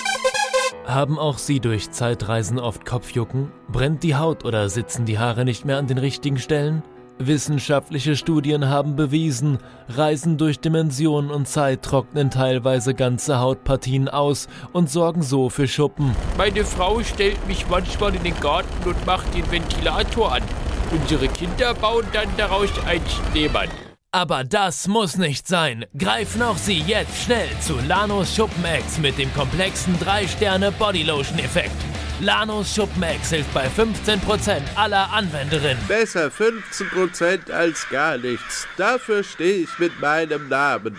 [0.88, 3.52] Haben auch Sie durch Zeitreisen oft Kopfjucken?
[3.70, 6.84] Brennt die Haut oder sitzen die Haare nicht mehr an den richtigen Stellen?
[7.18, 9.58] Wissenschaftliche Studien haben bewiesen,
[9.88, 16.14] Reisen durch Dimensionen und Zeit trocknen teilweise ganze Hautpartien aus und sorgen so für Schuppen.
[16.38, 20.44] Meine Frau stellt mich manchmal in den Garten und macht den Ventilator an.
[20.92, 23.70] Unsere Kinder bauen dann daraus einen Schneemann.
[24.16, 25.86] Aber das muss nicht sein.
[25.98, 31.76] Greifen auch Sie jetzt schnell zu Lanos Schuppenex mit dem komplexen 3-Sterne-Bodylotion-Effekt.
[32.22, 35.84] Lanos Schuppenex hilft bei 15% aller Anwenderinnen.
[35.90, 38.66] Besser 15% als gar nichts.
[38.78, 40.96] Dafür stehe ich mit meinem Namen.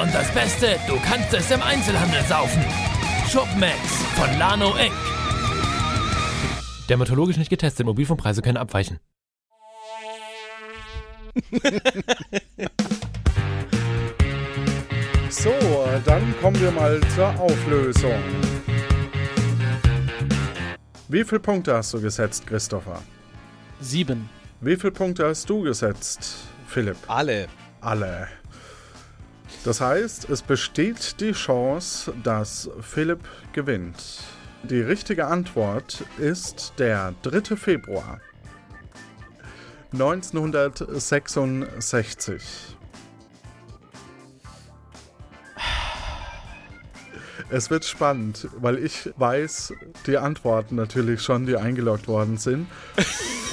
[0.00, 2.64] Und das Beste, du kannst es im Einzelhandel saufen.
[3.28, 3.76] Schuppenex
[4.14, 4.92] von Lano Inc.
[6.88, 9.00] Dermatologisch nicht getestet, Mobilfunkpreise können abweichen.
[15.30, 15.52] So,
[16.06, 18.18] dann kommen wir mal zur Auflösung.
[21.08, 23.02] Wie viele Punkte hast du gesetzt, Christopher?
[23.78, 24.30] Sieben.
[24.62, 26.96] Wie viele Punkte hast du gesetzt, Philipp?
[27.06, 27.46] Alle.
[27.82, 28.28] Alle.
[29.64, 33.20] Das heißt, es besteht die Chance, dass Philipp
[33.52, 34.24] gewinnt.
[34.62, 37.54] Die richtige Antwort ist der 3.
[37.54, 38.18] Februar
[39.92, 42.42] 1966.
[47.50, 49.72] Es wird spannend, weil ich weiß
[50.06, 52.66] die Antworten natürlich schon, die eingeloggt worden sind.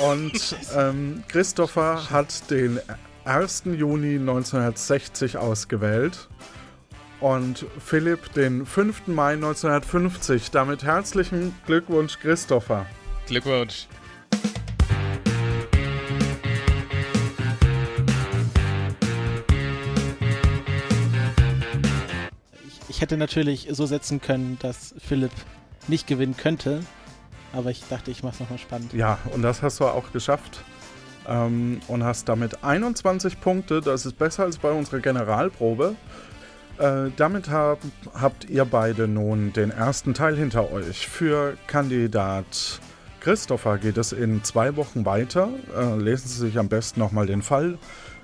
[0.04, 2.82] Und ähm, Christopher hat den
[3.24, 3.64] 1.
[3.66, 6.28] Juni 1960 ausgewählt
[7.22, 9.08] und Philipp den 5.
[9.08, 10.52] Mai 1950.
[10.52, 12.86] Damit herzlichen Glückwunsch, Christopher.
[13.28, 13.88] Glückwunsch.
[22.96, 25.32] Ich, hätte natürlich so setzen können, dass Philipp
[25.90, 26.80] nicht gewinnen könnte.
[27.52, 28.94] Aber ich dachte, ich mach's nochmal spannend.
[28.94, 30.64] Ja, und das hast du auch geschafft.
[31.28, 33.82] ähm, und hast damit 21 Punkte.
[33.82, 35.96] Das ist besser als bei unserer Generalprobe.
[36.78, 37.80] Äh, damit hab,
[38.14, 41.08] habt ihr beide nun den ersten Teil hinter euch.
[41.08, 42.80] Für Kandidat
[43.20, 45.50] Christopher geht es in zwei Wochen weiter.
[45.78, 47.78] Äh, lesen Sie sich am besten nochmal den Fall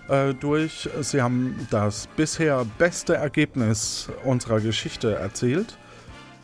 [0.08, 0.89] äh, durch.
[1.02, 5.78] Sie haben das bisher beste Ergebnis unserer Geschichte erzielt.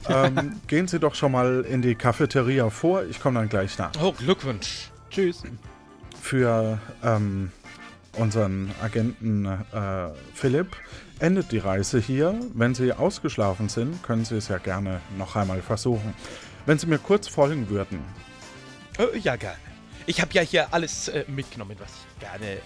[0.09, 3.03] Ähm, gehen Sie doch schon mal in die Cafeteria vor.
[3.03, 3.91] Ich komme dann gleich nach.
[4.01, 4.89] Oh, Glückwunsch.
[5.09, 5.43] Tschüss.
[6.21, 7.51] Für ähm,
[8.13, 9.57] unseren Agenten äh,
[10.33, 10.77] Philipp
[11.19, 12.39] endet die Reise hier.
[12.53, 16.13] Wenn Sie ausgeschlafen sind, können Sie es ja gerne noch einmal versuchen.
[16.65, 17.99] Wenn Sie mir kurz folgen würden.
[18.97, 19.57] Äh, ja, gerne.
[20.05, 22.57] Ich habe ja hier alles äh, mitgenommen, was ich gerne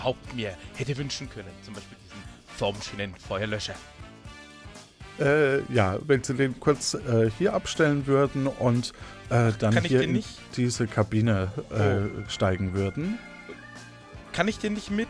[0.00, 1.48] überhaupt mir hätte wünschen können.
[1.62, 2.22] Zum Beispiel diesen
[2.56, 3.74] formschönen Feuerlöscher.
[5.18, 8.92] Äh, ja, wenn Sie den kurz äh, hier abstellen würden und
[9.28, 10.24] äh, dann Kann hier in
[10.56, 13.18] diese Kabine äh, steigen würden.
[14.32, 15.08] Kann ich den nicht mit?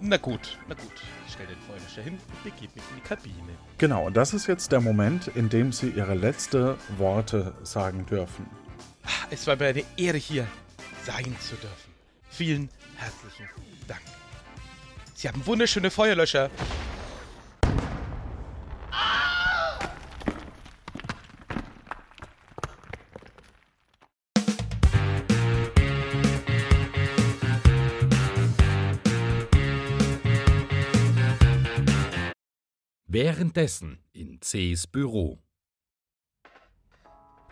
[0.00, 0.92] Na gut, na gut.
[1.26, 3.52] Ich stelle den Feuerlöscher hin und begebe mich in die Kabine.
[3.78, 8.46] Genau, und das ist jetzt der Moment, in dem Sie Ihre letzte Worte sagen dürfen.
[9.30, 10.46] Es war mir eine Ehre, hier
[11.06, 11.94] sein zu dürfen.
[12.28, 13.73] Vielen herzlichen Dank.
[15.14, 16.50] Sie haben wunderschöne Feuerlöscher.
[33.06, 35.38] Währenddessen in Cs Büro.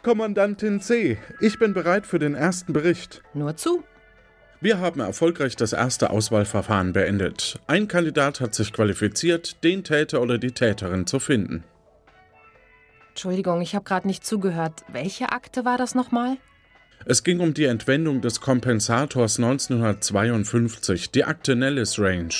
[0.02, 3.22] Kommandantin C, ich bin bereit für den ersten Bericht.
[3.34, 3.84] Nur zu.
[4.62, 7.58] Wir haben erfolgreich das erste Auswahlverfahren beendet.
[7.66, 11.64] Ein Kandidat hat sich qualifiziert, den Täter oder die Täterin zu finden.
[13.08, 14.84] Entschuldigung, ich habe gerade nicht zugehört.
[14.86, 16.36] Welche Akte war das nochmal?
[17.06, 22.32] Es ging um die Entwendung des Kompensators 1952, die Akte Nellis Range.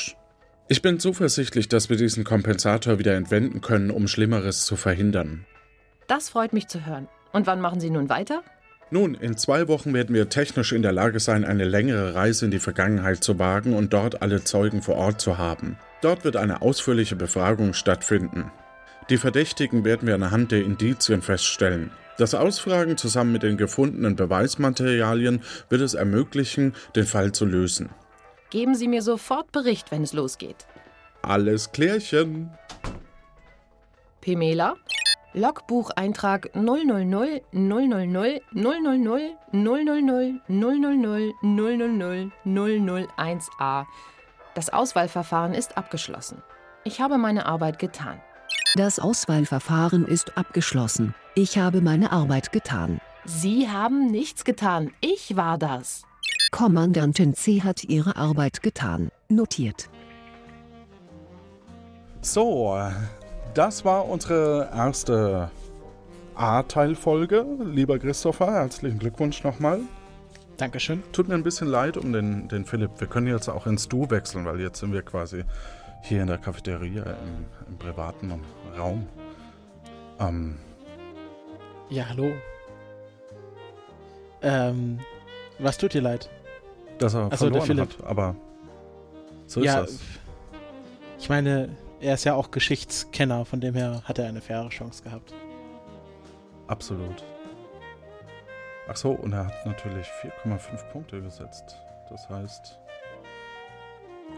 [0.69, 5.45] Ich bin zuversichtlich, dass wir diesen Kompensator wieder entwenden können, um Schlimmeres zu verhindern.
[6.07, 7.09] Das freut mich zu hören.
[7.33, 8.45] Und wann machen Sie nun weiter?
[8.93, 12.51] Nun, in zwei Wochen werden wir technisch in der Lage sein, eine längere Reise in
[12.51, 15.79] die Vergangenheit zu wagen und dort alle Zeugen vor Ort zu haben.
[16.03, 18.53] Dort wird eine ausführliche Befragung stattfinden.
[19.09, 21.91] Die Verdächtigen werden wir anhand der Indizien feststellen.
[22.19, 25.41] Das Ausfragen zusammen mit den gefundenen Beweismaterialien
[25.71, 27.89] wird es ermöglichen, den Fall zu lösen.
[28.51, 30.67] Geben Sie mir sofort Bericht, wenn es losgeht.
[31.23, 32.51] Alles klärchen.
[34.21, 34.77] Pemela?
[35.35, 38.11] Logbucheintrag 000 000 000 000
[38.53, 39.43] 000 000
[42.45, 43.87] 001a.
[44.55, 46.43] Das Auswahlverfahren ist abgeschlossen.
[46.85, 48.21] Ich habe meine Arbeit getan.
[48.75, 51.15] Das Auswahlverfahren ist abgeschlossen.
[51.35, 53.01] Ich habe meine Arbeit getan.
[53.25, 54.93] Sie haben nichts getan.
[55.01, 56.03] Ich war das.
[56.51, 59.11] Kommandantin C hat ihre Arbeit getan.
[59.29, 59.89] Notiert.
[62.21, 62.79] So,
[63.55, 65.51] das war unsere erste
[66.35, 67.45] A-Teilfolge.
[67.65, 69.81] Lieber Christopher, herzlichen Glückwunsch nochmal.
[70.57, 71.03] Dankeschön.
[71.13, 72.93] Tut mir ein bisschen leid um den, den Philipp.
[72.99, 75.45] Wir können jetzt auch ins Du wechseln, weil jetzt sind wir quasi
[76.03, 78.41] hier in der Cafeteria im, im privaten
[78.79, 79.07] Raum.
[80.21, 80.59] Ähm,
[81.91, 82.33] Ja, hallo.
[84.43, 84.99] Ähm,
[85.59, 86.29] was tut dir leid?
[86.99, 87.99] dass er Ach so, der verloren Philipp.
[88.03, 88.37] hat, aber
[89.47, 90.01] so ja, ist das.
[91.19, 91.71] ich meine,
[92.03, 95.33] er ist ja auch Geschichtskenner, von dem her hat er eine faire Chance gehabt.
[96.67, 97.25] Absolut.
[98.89, 100.07] Ach so, und er hat natürlich
[100.45, 101.77] 4,5 Punkte gesetzt.
[102.11, 102.79] Das heißt,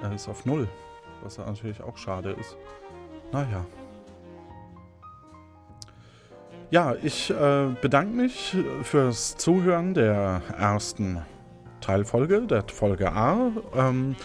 [0.02, 0.68] er ist auf Null,
[1.22, 2.56] was natürlich auch schade ist.
[3.32, 3.64] Naja.
[6.70, 11.22] Ja, ich äh, bedanke mich fürs Zuhören der ersten
[11.80, 13.50] Teilfolge, der Folge A.
[13.74, 14.16] Ähm,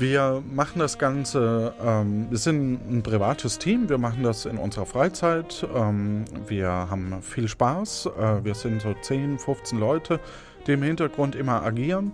[0.00, 4.86] wir machen das Ganze, ähm, wir sind ein privates Team, wir machen das in unserer
[4.86, 10.18] Freizeit, ähm, wir haben viel Spaß, äh, wir sind so 10, 15 Leute,
[10.66, 12.12] die im Hintergrund immer agieren.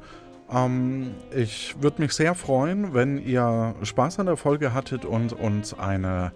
[0.51, 5.79] Ähm, ich würde mich sehr freuen, wenn ihr Spaß an der Folge hattet und uns
[5.79, 6.33] eine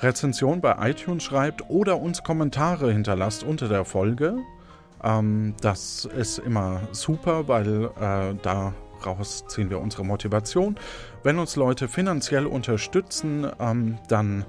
[0.00, 4.38] Rezension bei iTunes schreibt oder uns Kommentare hinterlasst unter der Folge.
[5.04, 8.34] Ähm, das ist immer super, weil äh,
[9.02, 10.76] daraus ziehen wir unsere Motivation.
[11.22, 14.44] Wenn uns Leute finanziell unterstützen, ähm, dann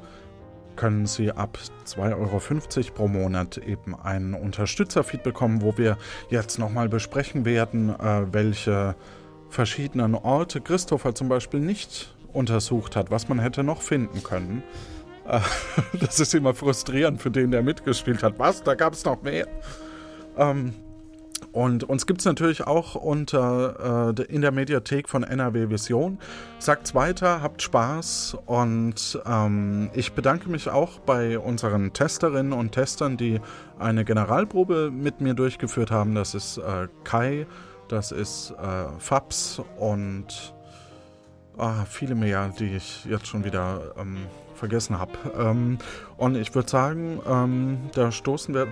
[0.76, 5.98] können sie ab 2,50 Euro pro Monat eben einen Unterstützerfeed bekommen, wo wir
[6.30, 8.96] jetzt nochmal besprechen werden, äh, welche
[9.50, 14.64] verschiedenen Orte Christopher zum Beispiel nicht untersucht hat, was man hätte noch finden können.
[15.28, 15.40] Äh,
[16.00, 18.40] Das ist immer frustrierend für den, der mitgespielt hat.
[18.40, 18.64] Was?
[18.64, 19.48] Da gab es noch mehr?
[20.38, 20.74] Ähm,
[21.52, 26.20] Und uns gibt es natürlich auch unter, äh, in der Mediathek von NRW Vision.
[26.60, 33.18] Sagt's weiter, habt Spaß und ähm, ich bedanke mich auch bei unseren Testerinnen und Testern,
[33.18, 33.42] die
[33.80, 36.14] eine Generalprobe mit mir durchgeführt haben.
[36.14, 37.48] Das ist äh, Kai,
[37.88, 40.54] das ist äh, Fabs und
[41.58, 44.18] ah, viele mehr, die ich jetzt schon wieder ähm,
[44.54, 45.14] vergessen habe.
[45.38, 45.80] Ähm,
[46.18, 48.68] und ich würde sagen, ähm, da stoßen wir.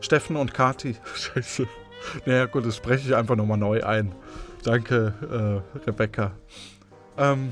[0.00, 0.96] Steffen und Kati.
[1.14, 1.66] Scheiße.
[2.26, 4.14] Naja, gut, das spreche ich einfach nochmal neu ein.
[4.62, 6.32] Danke, äh, Rebecca.
[7.16, 7.50] Ähm,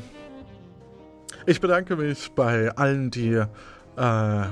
[1.47, 4.45] ich bedanke mich bei allen, die äh,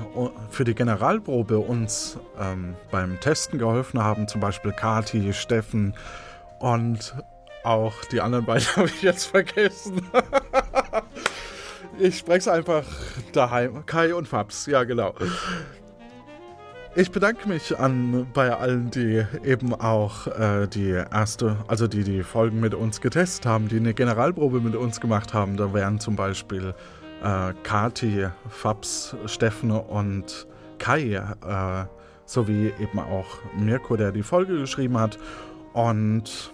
[0.49, 4.27] für die Generalprobe uns ähm, beim Testen geholfen haben.
[4.27, 5.93] Zum Beispiel Kati, Steffen
[6.59, 7.15] und
[7.63, 10.01] auch die anderen beiden habe ich jetzt vergessen.
[11.99, 12.85] ich spreche es einfach
[13.33, 13.85] daheim.
[13.85, 15.13] Kai und Fabs, ja genau.
[16.97, 22.23] Ich bedanke mich an bei allen, die eben auch äh, die erste, also die die
[22.23, 25.57] Folgen mit uns getestet haben, die eine Generalprobe mit uns gemacht haben.
[25.57, 26.73] Da wären zum Beispiel
[27.21, 30.47] äh, Kati, Fabs, Steffen und
[30.79, 31.85] Kai, äh,
[32.23, 35.17] sowie eben auch Mirko, der die Folge geschrieben hat.
[35.73, 36.53] Und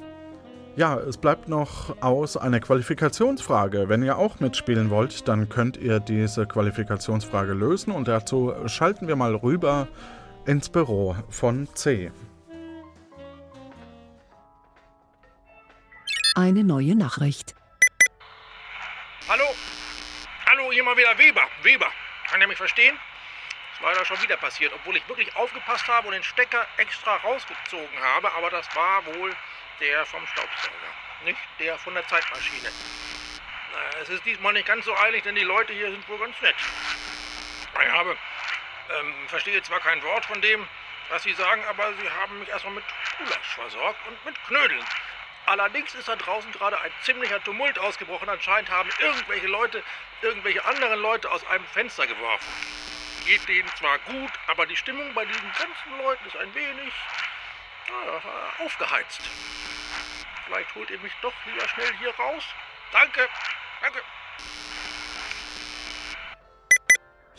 [0.75, 3.89] ja, es bleibt noch aus eine Qualifikationsfrage.
[3.89, 9.15] Wenn ihr auch mitspielen wollt, dann könnt ihr diese Qualifikationsfrage lösen und dazu schalten wir
[9.15, 9.87] mal rüber
[10.45, 12.11] ins Büro von C.
[16.35, 17.55] Eine neue Nachricht.
[19.27, 19.45] Hallo?
[20.45, 21.43] Hallo, hier mal wieder Weber.
[21.61, 21.87] Weber.
[22.29, 22.95] Kann er mich verstehen?
[23.73, 27.99] Ist leider schon wieder passiert, obwohl ich wirklich aufgepasst habe und den Stecker extra rausgezogen
[28.01, 29.35] habe, aber das war wohl
[29.79, 30.91] der vom Staubsauger,
[31.25, 32.69] nicht der von der Zeitmaschine.
[34.01, 36.55] Es ist diesmal nicht ganz so eilig, denn die Leute hier sind wohl ganz nett.
[37.83, 38.15] Ich habe
[38.99, 40.67] ähm, verstehe zwar kein Wort von dem,
[41.09, 42.83] was Sie sagen, aber Sie haben mich erstmal mit
[43.17, 44.85] Gulasch versorgt und mit Knödeln.
[45.45, 48.29] Allerdings ist da draußen gerade ein ziemlicher Tumult ausgebrochen.
[48.29, 49.83] Anscheinend haben irgendwelche Leute
[50.21, 52.47] irgendwelche anderen Leute aus einem Fenster geworfen.
[53.25, 56.93] Geht denen zwar gut, aber die Stimmung bei diesen ganzen Leuten ist ein wenig
[57.87, 59.21] äh, aufgeheizt.
[60.45, 62.43] Vielleicht holt ihr mich doch lieber schnell hier raus.
[62.91, 63.27] Danke,
[63.81, 64.01] danke.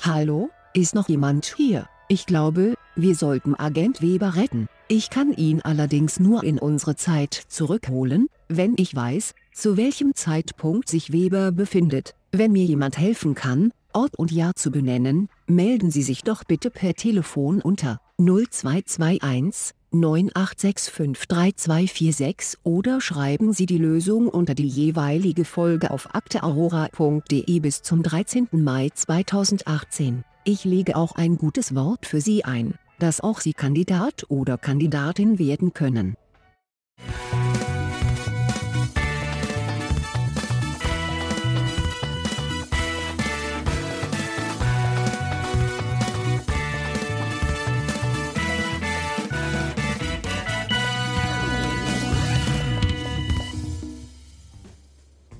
[0.05, 0.51] Hallo?
[0.75, 1.87] Ist noch jemand hier?
[2.09, 4.69] Ich glaube, wir sollten Agent Weber retten.
[4.89, 10.89] Ich kann ihn allerdings nur in unsere Zeit zurückholen, wenn ich weiß, zu welchem Zeitpunkt
[10.89, 12.15] sich Weber befindet.
[12.31, 16.71] Wenn mir jemand helfen kann, Ort und Jahr zu benennen, melden Sie sich doch bitte
[16.71, 26.15] per Telefon unter 0221 98653246 oder schreiben Sie die Lösung unter die jeweilige Folge auf
[26.15, 28.49] akteaurora.de bis zum 13.
[28.53, 30.25] Mai 2018.
[30.45, 35.39] Ich lege auch ein gutes Wort für Sie ein, dass auch Sie Kandidat oder Kandidatin
[35.39, 36.17] werden können.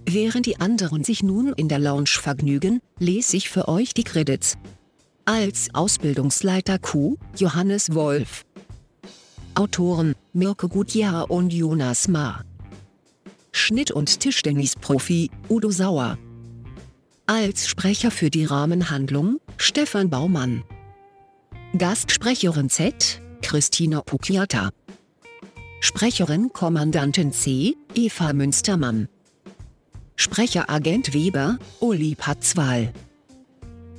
[0.07, 4.57] Während die anderen sich nun in der Lounge vergnügen, lese ich für euch die Credits.
[5.25, 8.45] Als Ausbildungsleiter Q, Johannes Wolf.
[9.55, 12.45] Autoren, Mirko Gutjahr und Jonas Ma.
[13.53, 16.19] Schnitt- und Tischtennisprofi, Udo Sauer.
[17.27, 20.65] Als Sprecher für die Rahmenhandlung, Stefan Baumann.
[21.79, 24.71] Gastsprecherin Z, Christina Pucchiata.
[25.79, 29.09] Sprecherin Kommandantin C, Eva Münstermann.
[30.17, 32.93] Sprecher Agent Weber, Uli Patzwal.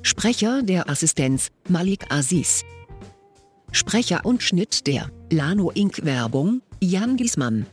[0.06, 2.64] Sprecher der Assistenz, Malik Aziz.
[3.72, 6.04] Sprecher und Schnitt der Lano Inc.
[6.04, 7.66] Werbung, Jan Giesmann.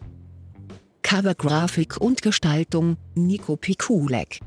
[1.02, 4.38] Covergrafik und Gestaltung, Nico Pikulek.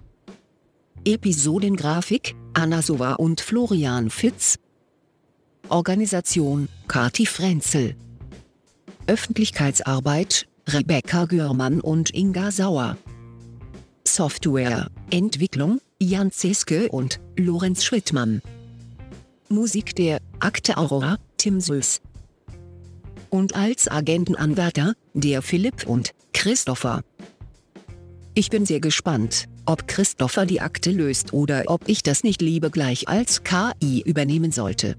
[1.03, 4.55] Episodengrafik, Anna Sova und Florian Fitz.
[5.67, 7.97] Organisation, Kati Frenzel.
[9.07, 12.95] Öffentlichkeitsarbeit, Rebecca Görmann und Inga Sauer.
[14.07, 18.41] Software, Entwicklung, Jan Zeske und Lorenz Schrittmann.
[19.49, 21.99] Musik der Akte Aurora, Tim Süß.
[23.31, 27.01] Und als Agentenanwärter, der Philipp und Christopher.
[28.35, 32.69] Ich bin sehr gespannt, ob Christopher die Akte löst oder ob ich das nicht lieber
[32.69, 34.95] gleich als KI übernehmen sollte.